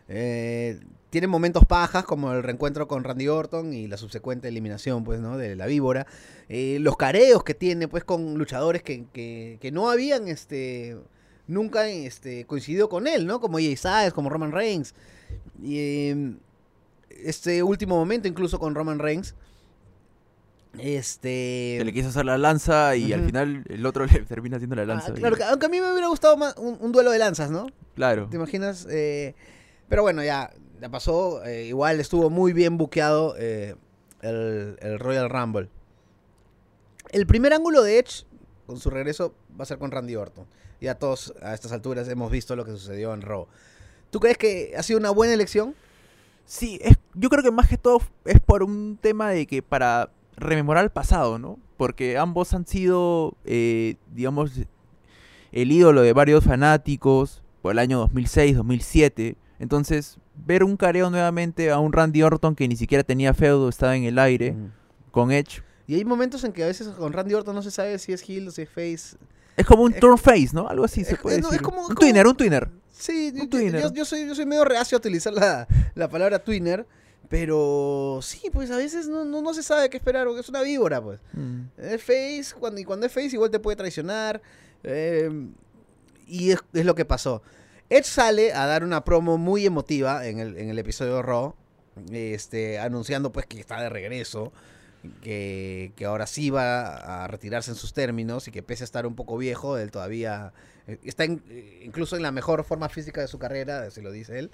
[0.08, 5.20] Eh, tiene momentos pajas como el reencuentro con Randy Orton y la subsecuente eliminación, pues,
[5.20, 5.36] ¿no?
[5.36, 6.06] De la víbora.
[6.48, 10.96] Eh, los careos que tiene, pues, con luchadores que, que, que no habían, este,
[11.46, 13.40] nunca, este, coincidido con él, ¿no?
[13.40, 14.94] Como AJ Styles, como Roman Reigns.
[15.62, 16.32] Y, eh,
[17.10, 19.34] este último momento, incluso con Roman Reigns.
[20.78, 21.76] Este.
[21.78, 24.82] Se le quiso hacer la lanza y al final el otro le termina haciendo la
[24.82, 25.10] Ah, lanza.
[25.10, 27.50] y- claro, que- aunque a mí me hubiera gustado más un, un duelo de lanzas,
[27.50, 27.66] ¿no?
[27.94, 28.28] claro.
[28.30, 28.86] ¿Te imaginas?
[28.90, 29.34] Eh,
[29.88, 31.44] pero bueno, ya, ya pasó.
[31.44, 33.74] eh, igual estuvo muy bien buqueado eh,
[34.22, 35.68] el, el Royal Rumble.
[37.10, 38.24] El primer ángulo de Edge,
[38.66, 40.46] con su regreso, va a ser con Randy Orton.
[40.80, 43.46] Ya todos a estas alturas hemos visto lo que sucedió en Raw.
[44.10, 45.74] ¿Tú crees que ha sido una buena elección?
[46.46, 50.10] Sí, es, yo creo que más que todo es por un tema de que para
[50.36, 51.58] rememorar el pasado, ¿no?
[51.76, 54.52] Porque ambos han sido, eh, digamos,
[55.52, 59.36] el ídolo de varios fanáticos por el año 2006, 2007.
[59.58, 63.96] Entonces, ver un careo nuevamente a un Randy Orton que ni siquiera tenía feudo, estaba
[63.96, 64.72] en el aire, Mm.
[65.10, 65.62] con Edge.
[65.86, 68.28] Y hay momentos en que a veces con Randy Orton no se sabe si es
[68.28, 69.16] heel o si es face.
[69.56, 70.66] Es como un Es- turn face, ¿no?
[70.68, 71.62] Algo así se puede no, es decir.
[71.64, 72.70] como- un como- twinner, un twinner.
[72.90, 73.82] Sí, Un yo, yo- twinner.
[73.82, 76.86] yo- yo soy, yo soy medio reacio a utilizar la, la palabra twinner,
[77.28, 80.62] pero sí, pues a veces no, no, no se sabe qué esperar, porque es una
[80.62, 81.20] víbora, pues.
[81.32, 81.62] Mm.
[81.78, 84.42] Es face, cuando, y cuando es face igual te puede traicionar.
[84.84, 85.30] eh,
[86.26, 87.42] y es, es lo que pasó.
[87.90, 91.54] Edge sale a dar una promo muy emotiva en el, en el episodio de Raw,
[92.10, 94.52] este, anunciando pues que está de regreso,
[95.20, 99.06] que, que ahora sí va a retirarse en sus términos y que pese a estar
[99.06, 100.52] un poco viejo, él todavía
[100.86, 104.10] eh, está en- eh, incluso en la mejor forma física de su carrera, se lo
[104.10, 104.50] dice él.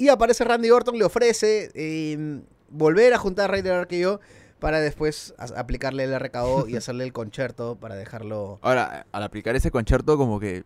[0.00, 4.18] Y aparece Randy Orton, le ofrece eh, volver a juntar a Raider yo
[4.58, 8.58] para después aplicarle el RKO y hacerle el concierto para dejarlo...
[8.62, 10.64] Ahora, al aplicar ese concierto, como que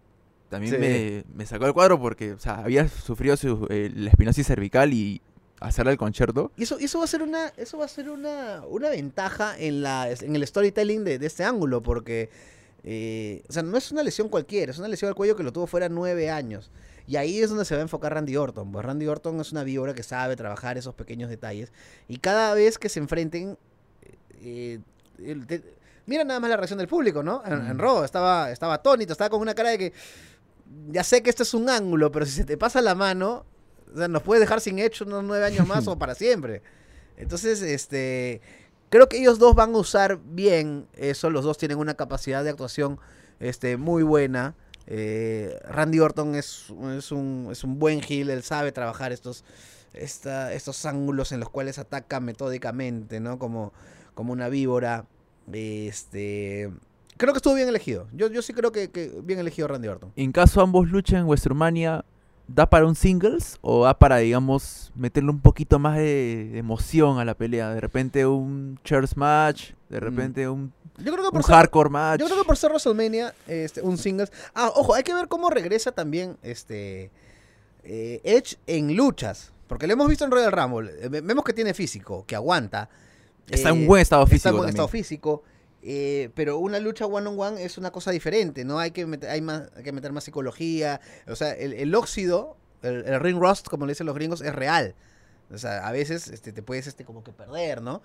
[0.50, 0.78] también Sí.
[0.78, 4.92] me, me sacó el cuadro porque, o sea, había sufrido su, eh, la espinosis cervical
[4.92, 5.20] y
[5.58, 6.52] hacerle el concierto.
[6.56, 9.82] Y eso, eso va a ser una, eso va a ser una, una ventaja en
[9.82, 12.30] la, en el storytelling de, de este ángulo, porque
[12.84, 15.52] eh, o sea, no es una lesión cualquiera, es una lesión al cuello que lo
[15.52, 16.70] tuvo fuera nueve años.
[17.06, 18.72] Y ahí es donde se va a enfocar Randy Orton.
[18.72, 21.70] Pues Randy Orton es una víbora que sabe trabajar esos pequeños detalles.
[22.08, 23.58] Y cada vez que se enfrenten.
[24.42, 24.78] eh,
[25.18, 25.62] el- te-
[26.06, 27.42] mira nada más la reacción del público, ¿no?
[27.46, 27.80] En, en Mm.
[27.80, 29.92] Raw estaba, estaba atónito, estaba con una cara de que.
[30.90, 33.44] Ya sé que esto es un ángulo, pero si se te pasa la mano,
[33.92, 36.62] o sea, nos puede dejar sin hecho unos nueve años más o para siempre.
[37.16, 38.40] Entonces, este.
[38.90, 41.28] Creo que ellos dos van a usar bien eso.
[41.30, 42.98] Los dos tienen una capacidad de actuación
[43.40, 44.54] este, muy buena.
[44.86, 46.66] Eh, Randy Orton es,
[46.96, 48.30] es, un, es un buen heel.
[48.30, 49.44] Él sabe trabajar estos,
[49.92, 53.38] esta- estos ángulos en los cuales ataca metódicamente, ¿no?
[53.38, 53.72] Como,
[54.14, 55.06] como una víbora.
[55.52, 56.70] Este.
[57.16, 58.08] Creo que estuvo bien elegido.
[58.12, 60.12] Yo, yo sí creo que, que bien elegido Randy Orton.
[60.16, 62.04] En caso ambos luchen en WrestleMania,
[62.46, 67.18] ¿da para un singles o da para, digamos, meterle un poquito más de, de emoción
[67.18, 67.70] a la pelea?
[67.70, 71.90] De repente un chairs match, de repente un, Yo creo que un por ser- hardcore
[71.90, 72.20] match.
[72.20, 74.32] Yo creo que por ser WrestleMania, este, un singles.
[74.54, 77.10] Ah, ojo, hay que ver cómo regresa también este
[77.82, 79.52] eh, Edge en luchas.
[79.66, 80.90] Porque lo hemos visto en Royal Rumble.
[81.00, 82.88] Eh, ve- vemos que tiene físico, que aguanta.
[83.48, 84.74] Está en eh, buen estado Está físico en buen también.
[84.76, 85.42] estado físico.
[85.86, 88.78] Eh, pero una lucha one on one es una cosa diferente, ¿no?
[88.78, 91.00] Hay que meter, hay más, hay que meter más psicología.
[91.28, 94.54] O sea, el, el óxido, el, el ring rust, como le dicen los gringos, es
[94.54, 94.94] real.
[95.52, 98.02] O sea, a veces este, te puedes este, como que perder, ¿no?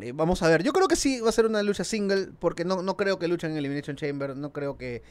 [0.00, 2.64] Eh, vamos a ver, yo creo que sí va a ser una lucha single, porque
[2.64, 5.02] no, no creo que luchen en Elimination Chamber, no creo que...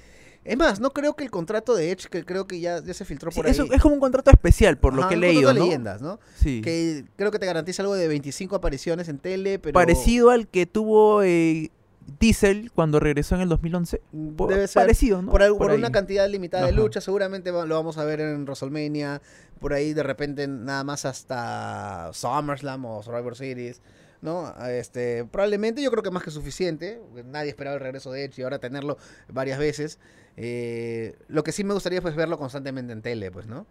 [0.44, 3.04] Es más, no creo que el contrato de Edge, que creo que ya, ya se
[3.04, 3.52] filtró Sí, por ahí...
[3.52, 5.64] eso es como un contrato especial, por lo que he leído, ¿no?
[5.64, 6.20] leyendas, ¿no?
[6.36, 6.62] Sí.
[6.62, 9.74] Que creo que te garantiza algo de 25 apariciones en tele, pero...
[9.74, 11.72] Parecido al que tuvo eh,
[12.20, 14.02] Diesel cuando regresó en el 2011.
[14.38, 14.84] Po- Debe ser.
[14.84, 15.32] Parecido, ¿no?
[15.32, 19.24] Por, por una cantidad limitada de luchas, seguramente lo vamos a ver en WrestleMania,
[19.60, 23.82] por ahí de repente nada más hasta SummerSlam o Survivor Series,
[24.26, 24.54] ¿no?
[24.68, 28.42] Este, probablemente yo creo que más que suficiente, nadie esperaba el regreso de Edge y
[28.42, 28.98] ahora tenerlo
[29.30, 30.00] varias veces.
[30.36, 33.66] Eh, lo que sí me gustaría pues verlo constantemente en tele, pues, ¿no?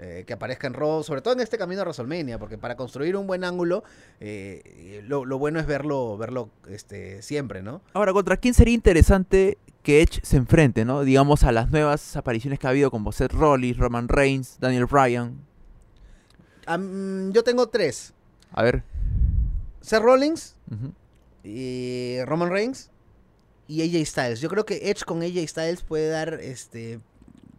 [0.00, 3.16] Eh, que aparezca en Raw, sobre todo en este camino a WrestleMania, porque para construir
[3.16, 3.82] un buen ángulo,
[4.20, 7.82] eh, lo, lo bueno es verlo, verlo este, siempre, ¿no?
[7.94, 11.02] Ahora, ¿contra quién sería interesante que Edge se enfrente, no?
[11.02, 15.36] Digamos a las nuevas apariciones que ha habido como Seth Rollins, Roman Reigns, Daniel Bryan.
[17.32, 18.12] Yo tengo tres.
[18.52, 18.82] A ver.
[19.88, 20.54] Seth Rollins,
[21.44, 22.90] y Roman Reigns
[23.66, 24.40] y AJ Styles.
[24.40, 27.00] Yo creo que Edge con AJ Styles puede dar, este,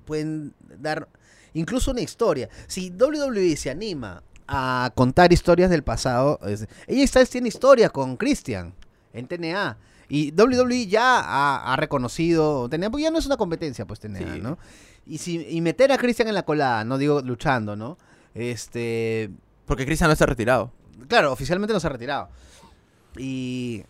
[0.05, 1.07] pueden dar
[1.53, 2.49] incluso una historia.
[2.67, 8.17] Si WWE se anima a contar historias del pasado, es- AJ Styles tiene historia con
[8.17, 8.73] Christian
[9.13, 9.77] en TNA.
[10.11, 14.19] Y WWE ya ha, ha reconocido, TNA, porque ya no es una competencia, pues TNA,
[14.35, 14.39] Sí.
[14.41, 14.57] ¿no?
[15.05, 17.97] Y, si, y meter a Christian en la colada, no digo luchando, ¿no?
[18.33, 19.29] Este,
[19.65, 20.71] Porque Christian no está retirado.
[21.07, 22.29] Claro, oficialmente no se ha retirado.
[23.17, 23.83] Y,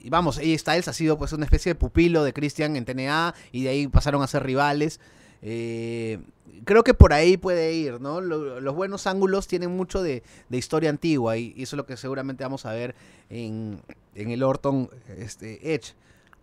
[0.00, 3.34] y vamos, AJ Styles ha sido pues una especie de pupilo de Christian en TNA
[3.52, 5.00] y de ahí pasaron a ser rivales.
[5.42, 6.20] Eh,
[6.64, 8.20] creo que por ahí puede ir, ¿no?
[8.20, 11.86] Lo- los buenos ángulos tienen mucho de, de historia antigua y, y eso es lo
[11.86, 12.94] que seguramente vamos a ver
[13.28, 13.80] en,
[14.14, 14.88] en el Orton
[15.18, 15.94] este, Edge.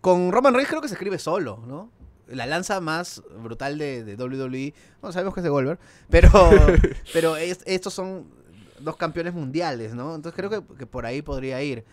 [0.02, 1.90] Con Roman Reigns creo que se escribe solo, ¿no?
[2.28, 4.72] La lanza más brutal de, de WWE.
[5.00, 5.78] Bueno, sabemos que es de Goldberg,
[6.10, 6.30] pero,
[7.12, 8.26] pero es- estos son
[8.80, 10.14] dos campeones mundiales, ¿no?
[10.14, 11.84] Entonces creo que, que por ahí podría ir.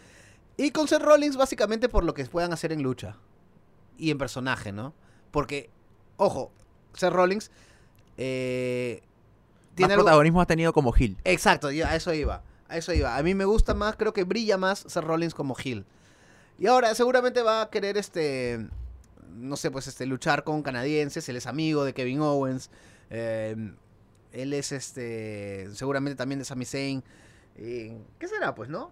[0.57, 3.15] Y con Seth Rollins básicamente por lo que puedan hacer en lucha
[3.97, 4.93] y en personaje, ¿no?
[5.31, 5.69] Porque,
[6.17, 6.51] ojo,
[6.93, 7.51] Seth Rollins
[8.17, 9.01] eh,
[9.75, 11.17] tiene más algo- protagonismo ha tenido como Gil.
[11.23, 12.41] Exacto, yo a eso iba.
[12.69, 13.15] A eso iba.
[13.17, 15.85] A mí me gusta más, creo que brilla más Seth Rollins como Hill.
[16.59, 18.67] Y ahora seguramente va a querer este.
[19.35, 21.29] No sé, pues este, luchar con canadienses.
[21.29, 22.71] Él es amigo de Kevin Owens.
[23.11, 23.55] eh,
[24.41, 25.67] él es este.
[25.73, 27.03] Seguramente también de Sami Zayn.
[27.57, 28.91] eh, ¿Qué será, pues, no?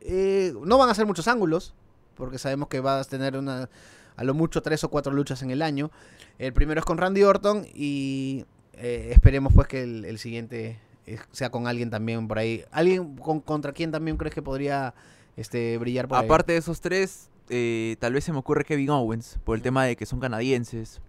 [0.00, 1.74] Eh, no van a ser muchos ángulos.
[2.14, 3.68] Porque sabemos que vas a tener una.
[4.16, 5.90] A lo mucho tres o cuatro luchas en el año.
[6.38, 7.66] El primero es con Randy Orton.
[7.74, 12.64] Y eh, esperemos, pues, que el, el siguiente eh, sea con alguien también por ahí.
[12.70, 14.94] ¿Alguien con, contra quién también crees que podría
[15.36, 16.24] este, brillar por ahí?
[16.24, 19.84] Aparte de esos tres, eh, tal vez se me ocurre Kevin Owens, por el tema
[19.84, 21.00] de que son canadienses.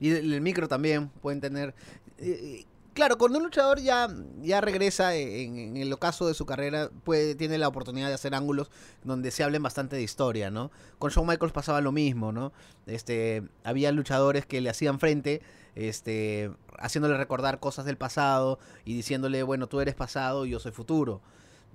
[0.00, 1.74] Y el, el micro también pueden tener.
[2.18, 2.64] eh,
[2.96, 4.08] claro, cuando un luchador ya,
[4.40, 8.70] ya regresa en, el ocaso de su carrera, puede, tiene la oportunidad de hacer ángulos
[9.04, 10.70] donde se hablen bastante de historia, ¿no?
[10.98, 12.54] Con Shawn Michaels pasaba lo mismo, ¿no?
[12.86, 15.42] Este, había luchadores que le hacían frente,
[15.74, 20.72] este, haciéndole recordar cosas del pasado y diciéndole, bueno, tú eres pasado y yo soy
[20.72, 21.20] futuro.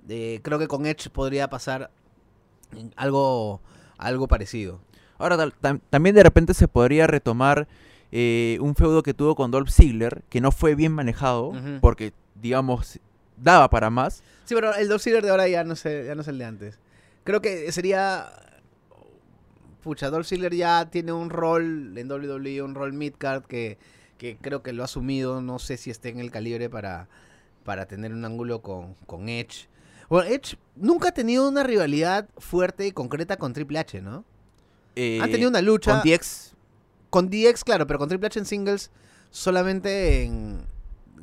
[0.08, 1.92] Eh, creo que con Edge podría pasar
[2.96, 3.60] algo,
[3.96, 4.80] algo parecido.
[5.18, 5.52] Ahora,
[5.88, 7.68] también de repente se podría retomar
[8.12, 13.00] eh, un feudo que tuvo con Dolph Ziggler, que no fue bien manejado, porque, digamos,
[13.38, 14.22] daba para más.
[14.44, 16.44] Sí, pero el Dolph Ziggler de ahora ya no, sé, ya no es el de
[16.44, 16.78] antes.
[17.24, 18.30] Creo que sería...
[19.82, 23.78] Pucha, Dolph Ziggler ya tiene un rol en WWE, un rol midcard que,
[24.16, 25.40] que creo que lo ha asumido.
[25.40, 27.08] No sé si esté en el calibre para,
[27.64, 29.68] para tener un ángulo con, con Edge.
[30.08, 34.24] Bueno, Edge nunca ha tenido una rivalidad fuerte y concreta con Triple H, ¿no?
[34.94, 36.54] Eh, Han tenido una lucha Con DX,
[37.12, 38.90] con DX, claro, pero con Triple H en singles
[39.30, 40.64] solamente en...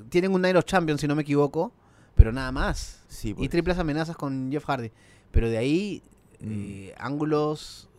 [0.09, 1.73] Tienen un Night of Champions, si no me equivoco,
[2.15, 3.01] pero nada más.
[3.07, 3.49] sí, Y pues.
[3.49, 4.91] triples amenazas con Jeff Hardy.
[5.31, 6.03] Pero de ahí,
[6.41, 6.47] Mm.
[6.51, 7.89] eh, ángulos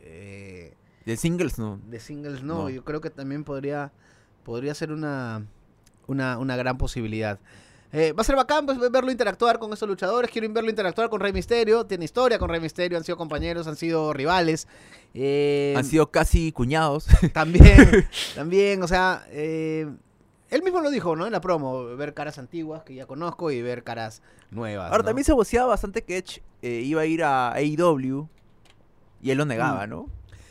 [0.00, 0.74] eh,
[1.06, 1.78] de singles no.
[1.88, 2.62] de singles, no.
[2.64, 2.70] No.
[2.70, 3.92] Yo creo que también podría,
[4.42, 5.46] podría ser una,
[6.08, 7.38] una, una gran posibilidad.
[7.96, 10.28] Eh, va a ser bacán pues, verlo interactuar con esos luchadores.
[10.30, 11.86] Quiero verlo interactuar con Rey Misterio.
[11.86, 12.98] Tiene historia con Rey Misterio.
[12.98, 14.66] Han sido compañeros, han sido rivales.
[15.14, 17.06] Eh, Han sido casi cuñados.
[17.32, 19.86] También, también, o sea, eh,
[20.50, 21.24] él mismo lo dijo, ¿no?
[21.26, 24.86] En la promo, ver caras antiguas que ya conozco y ver caras nuevas.
[24.90, 25.04] Ahora, ¿no?
[25.04, 28.28] también se voceaba bastante que Edge iba a ir a AEW
[29.22, 29.90] y él lo negaba, Mm.
[29.90, 30.06] ¿no?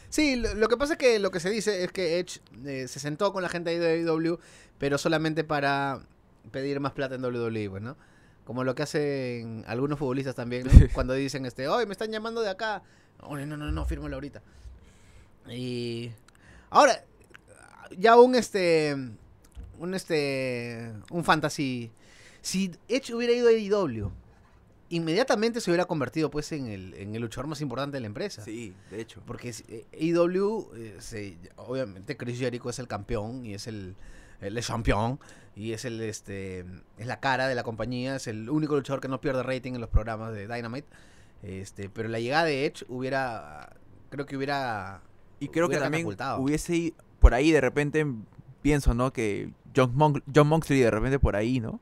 [0.10, 2.40] Sí, lo, lo que pasa es que lo que se dice es que Edge
[2.88, 4.40] se sentó con la gente de AEW,
[4.78, 6.02] pero solamente para
[6.52, 7.98] pedir más plata en WWE, pues, ¿no?
[8.46, 10.72] Como lo que hacen algunos futbolistas también, ¿no?
[10.94, 12.84] Cuando dicen, este, hoy me están llamando de acá.
[13.22, 14.42] Oh, no, no, no, fírmalo ahorita.
[15.50, 16.12] Y
[16.70, 17.04] ahora,
[17.98, 18.96] ya un, este,
[19.80, 21.92] un, este, un fantasy.
[22.42, 24.12] Si Edge hubiera ido a AEW,
[24.90, 28.44] inmediatamente se hubiera convertido, pues, en el, en el luchador más importante de la empresa.
[28.44, 29.22] Sí, de hecho.
[29.26, 33.96] Porque es- eh, AEW, eh, obviamente Chris Jericho es el campeón y es el,
[34.48, 35.20] el champion
[35.56, 36.66] y es el este
[36.98, 39.82] es la cara de la compañía, es el único luchador que no pierde rating en
[39.82, 40.88] los programas de Dynamite.
[41.44, 43.76] Este, pero la llegada de Edge hubiera
[44.10, 45.02] creo que hubiera
[45.40, 46.08] Y creo que también
[46.40, 48.06] hubiese por ahí de repente
[48.62, 49.12] pienso, ¿no?
[49.12, 51.80] Que John, Mon- John Moxley de repente por ahí, ¿no?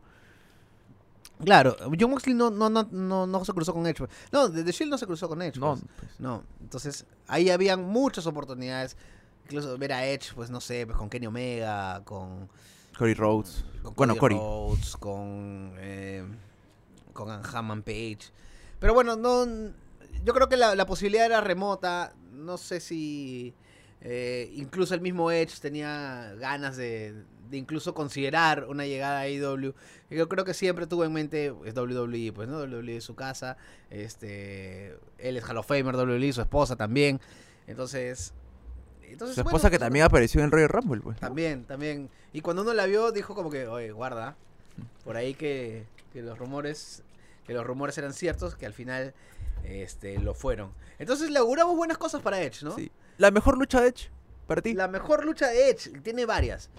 [1.43, 4.03] Claro, John Moxley no no no no, no se cruzó con Edge.
[4.31, 5.59] No, The Shield no se cruzó con Edge.
[5.59, 5.85] No, pues.
[5.99, 8.95] pues, No, entonces ahí habían muchas oportunidades.
[9.45, 12.49] Incluso ver a Edge, pues no sé, pues con Kenny Omega, con
[12.97, 13.63] Cody Rhodes.
[13.83, 14.35] con Bueno, Cody.
[14.35, 16.23] Rhodes, con eh,
[17.13, 18.31] con Hammond Page.
[18.79, 19.45] Pero bueno, no
[20.23, 22.13] yo creo que la, la posibilidad era remota.
[22.31, 23.53] No sé si
[24.01, 27.13] eh, incluso el mismo Edge tenía ganas de,
[27.49, 29.73] de incluso considerar una llegada a AEW.
[30.09, 33.57] Yo creo que siempre tuvo en mente es WWE, pues no WWE es su casa.
[33.89, 37.19] Este, él es Hall of Famer WWE, su esposa también.
[37.67, 38.33] Entonces,
[39.11, 41.19] entonces Su bueno, esposa que pues, también apareció en Royal Rumble, pues.
[41.19, 42.09] también, también.
[42.33, 44.35] Y cuando uno la vio, dijo como que, oye, guarda.
[45.03, 47.03] Por ahí que, que los rumores,
[47.45, 49.13] que los rumores eran ciertos, que al final
[49.63, 50.71] este, lo fueron.
[50.99, 52.75] Entonces le auguramos buenas cosas para Edge, ¿no?
[52.75, 52.91] Sí.
[53.17, 54.09] La mejor lucha de Edge
[54.47, 54.73] para ti.
[54.73, 56.69] La mejor lucha de Edge, tiene varias.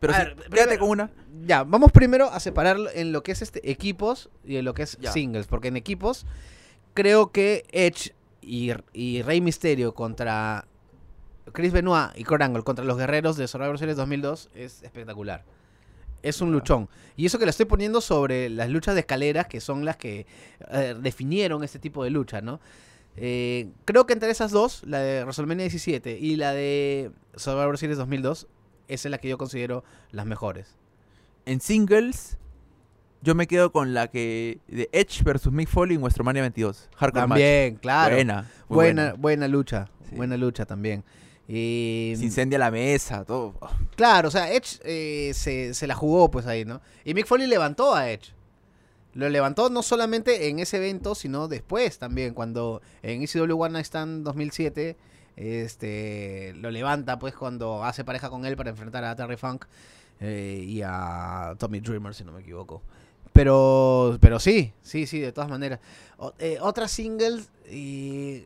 [0.00, 1.10] Pero sí, con una.
[1.44, 4.82] Ya, vamos primero a separar en lo que es este equipos y en lo que
[4.82, 5.12] es Ya.
[5.12, 6.26] singles, porque en equipos
[6.92, 10.66] creo que Edge y, y Rey Misterio contra
[11.52, 15.44] Chris Benoit y Kurt Angle contra los guerreros de Survivor Series 2002 es espectacular.
[16.22, 16.88] Es un luchón.
[17.16, 20.26] Y eso que la estoy poniendo sobre las luchas de escaleras, que son las que
[20.70, 22.60] eh, definieron este tipo de lucha, ¿no?
[23.16, 27.98] Eh, creo que entre esas dos, la de WrestleMania 17 y la de Survivor Series
[27.98, 28.46] 2002,
[28.88, 30.76] esa es la que yo considero las mejores.
[31.44, 32.38] En singles,
[33.20, 36.88] yo me quedo con la que de Edge versus Mick Foley en WrestleMania 22.
[36.96, 37.38] Hardcore match.
[37.38, 38.14] También, claro.
[38.14, 38.50] Buena.
[38.68, 39.88] Buena, buena lucha.
[40.08, 40.16] Sí.
[40.16, 41.04] Buena lucha también.
[41.54, 43.54] Eh, Se incendia la mesa, todo.
[43.96, 46.80] Claro, o sea, Edge eh, se, se la jugó pues ahí, ¿no?
[47.04, 48.32] Y Mick Foley levantó a Edge.
[49.14, 53.84] Lo levantó no solamente en ese evento, sino después también, cuando en ECW One Night
[53.84, 54.96] Stand 2007,
[55.36, 59.66] este, lo levanta pues cuando hace pareja con él para enfrentar a Terry Funk
[60.20, 62.80] eh, y a Tommy Dreamer, si no me equivoco.
[63.34, 65.80] Pero, pero sí, sí, sí, de todas maneras.
[66.16, 68.44] O- eh, otras singles, y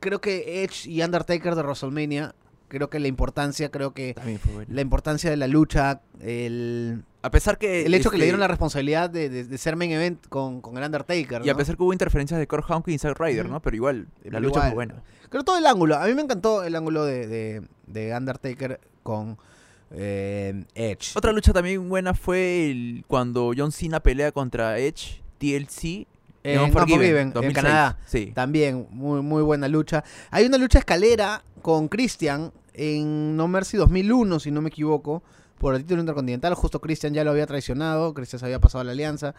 [0.00, 2.34] creo que Edge y Undertaker de WrestleMania,
[2.68, 4.14] creo que la importancia, creo que
[4.52, 4.66] bueno.
[4.72, 7.86] la importancia de la lucha, el, A pesar que.
[7.86, 10.60] el hecho que le este, dieron la responsabilidad de, de- de ser main event con,
[10.60, 11.44] con el Undertaker.
[11.44, 13.48] Y a pesar que hubo interferencias de Kurt Hawkins y Zack Ryder.
[13.48, 13.60] ¿no?
[13.62, 14.66] Pero igual, la Pero lucha igual.
[14.68, 15.02] fue buena.
[15.28, 15.96] Creo todo el ángulo.
[15.96, 19.38] A mí me encantó el ángulo de, de, de Undertaker con
[19.92, 21.12] eh, Edge.
[21.16, 26.06] Otra lucha también buena fue el- cuando John Cena pelea contra Edge, TLC.
[26.52, 27.64] En Unforgiven, Unforgiven, en 2006.
[27.64, 27.98] Canadá.
[28.06, 28.32] Sí.
[28.34, 30.04] También, muy, muy buena lucha.
[30.30, 35.22] Hay una lucha escalera con Christian en No Mercy 2001, si no me equivoco,
[35.58, 36.54] por el título intercontinental.
[36.54, 39.34] Justo Christian ya lo había traicionado, Christian se había pasado a la alianza.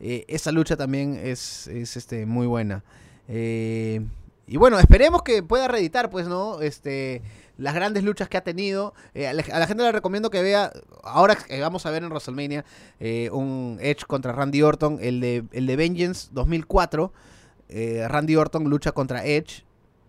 [0.00, 2.82] Eh, esa lucha también es, es, este, muy buena.
[3.28, 4.04] Eh,
[4.46, 6.62] y bueno, esperemos que pueda reeditar, pues, ¿no?
[6.62, 7.22] Este,
[7.58, 8.94] las grandes luchas que ha tenido.
[9.14, 12.64] Eh, a, la, gente le recomiendo que vea, ahora que vamos a ver en WrestleMania,
[13.00, 17.12] eh, un Edge contra Randy Orton, el de, el de Vengeance 2004.
[17.68, 19.64] Eh, Randy Orton lucha contra Edge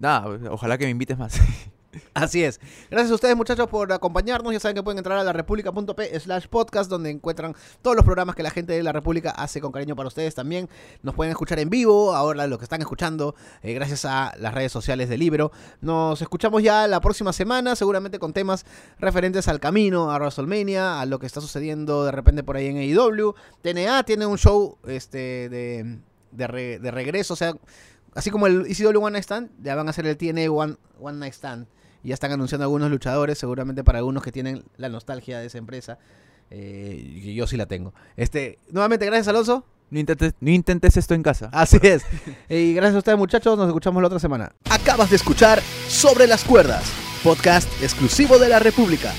[0.00, 1.38] Nada, ojalá que me invites más.
[2.14, 2.58] Así es.
[2.90, 4.52] Gracias a ustedes, muchachos, por acompañarnos.
[4.52, 8.34] Ya saben que pueden entrar a la república.p slash podcast, donde encuentran todos los programas
[8.34, 10.68] que la gente de la República hace con cariño para ustedes también.
[11.02, 14.72] Nos pueden escuchar en vivo, ahora lo que están escuchando, eh, gracias a las redes
[14.72, 15.52] sociales del libro.
[15.82, 18.64] Nos escuchamos ya la próxima semana, seguramente con temas
[18.98, 22.78] referentes al camino, a WrestleMania, a lo que está sucediendo de repente por ahí en
[22.78, 23.34] AEW.
[23.60, 25.98] TNA tiene un show este, de,
[26.30, 27.54] de, re- de regreso, o sea,
[28.14, 31.18] así como el ECW One Night Stand, ya van a hacer el TNA One, One
[31.18, 31.66] Night Stand.
[32.02, 35.58] Y ya están anunciando algunos luchadores, seguramente para algunos que tienen la nostalgia de esa
[35.58, 35.98] empresa.
[36.50, 37.94] Eh, y yo sí la tengo.
[38.16, 39.64] Este, nuevamente, gracias Alonso.
[39.90, 41.50] No intentes, no intentes esto en casa.
[41.52, 42.02] Así es.
[42.48, 44.52] y gracias a ustedes muchachos, nos escuchamos la otra semana.
[44.70, 46.84] Acabas de escuchar Sobre las Cuerdas,
[47.22, 49.12] podcast exclusivo de la República.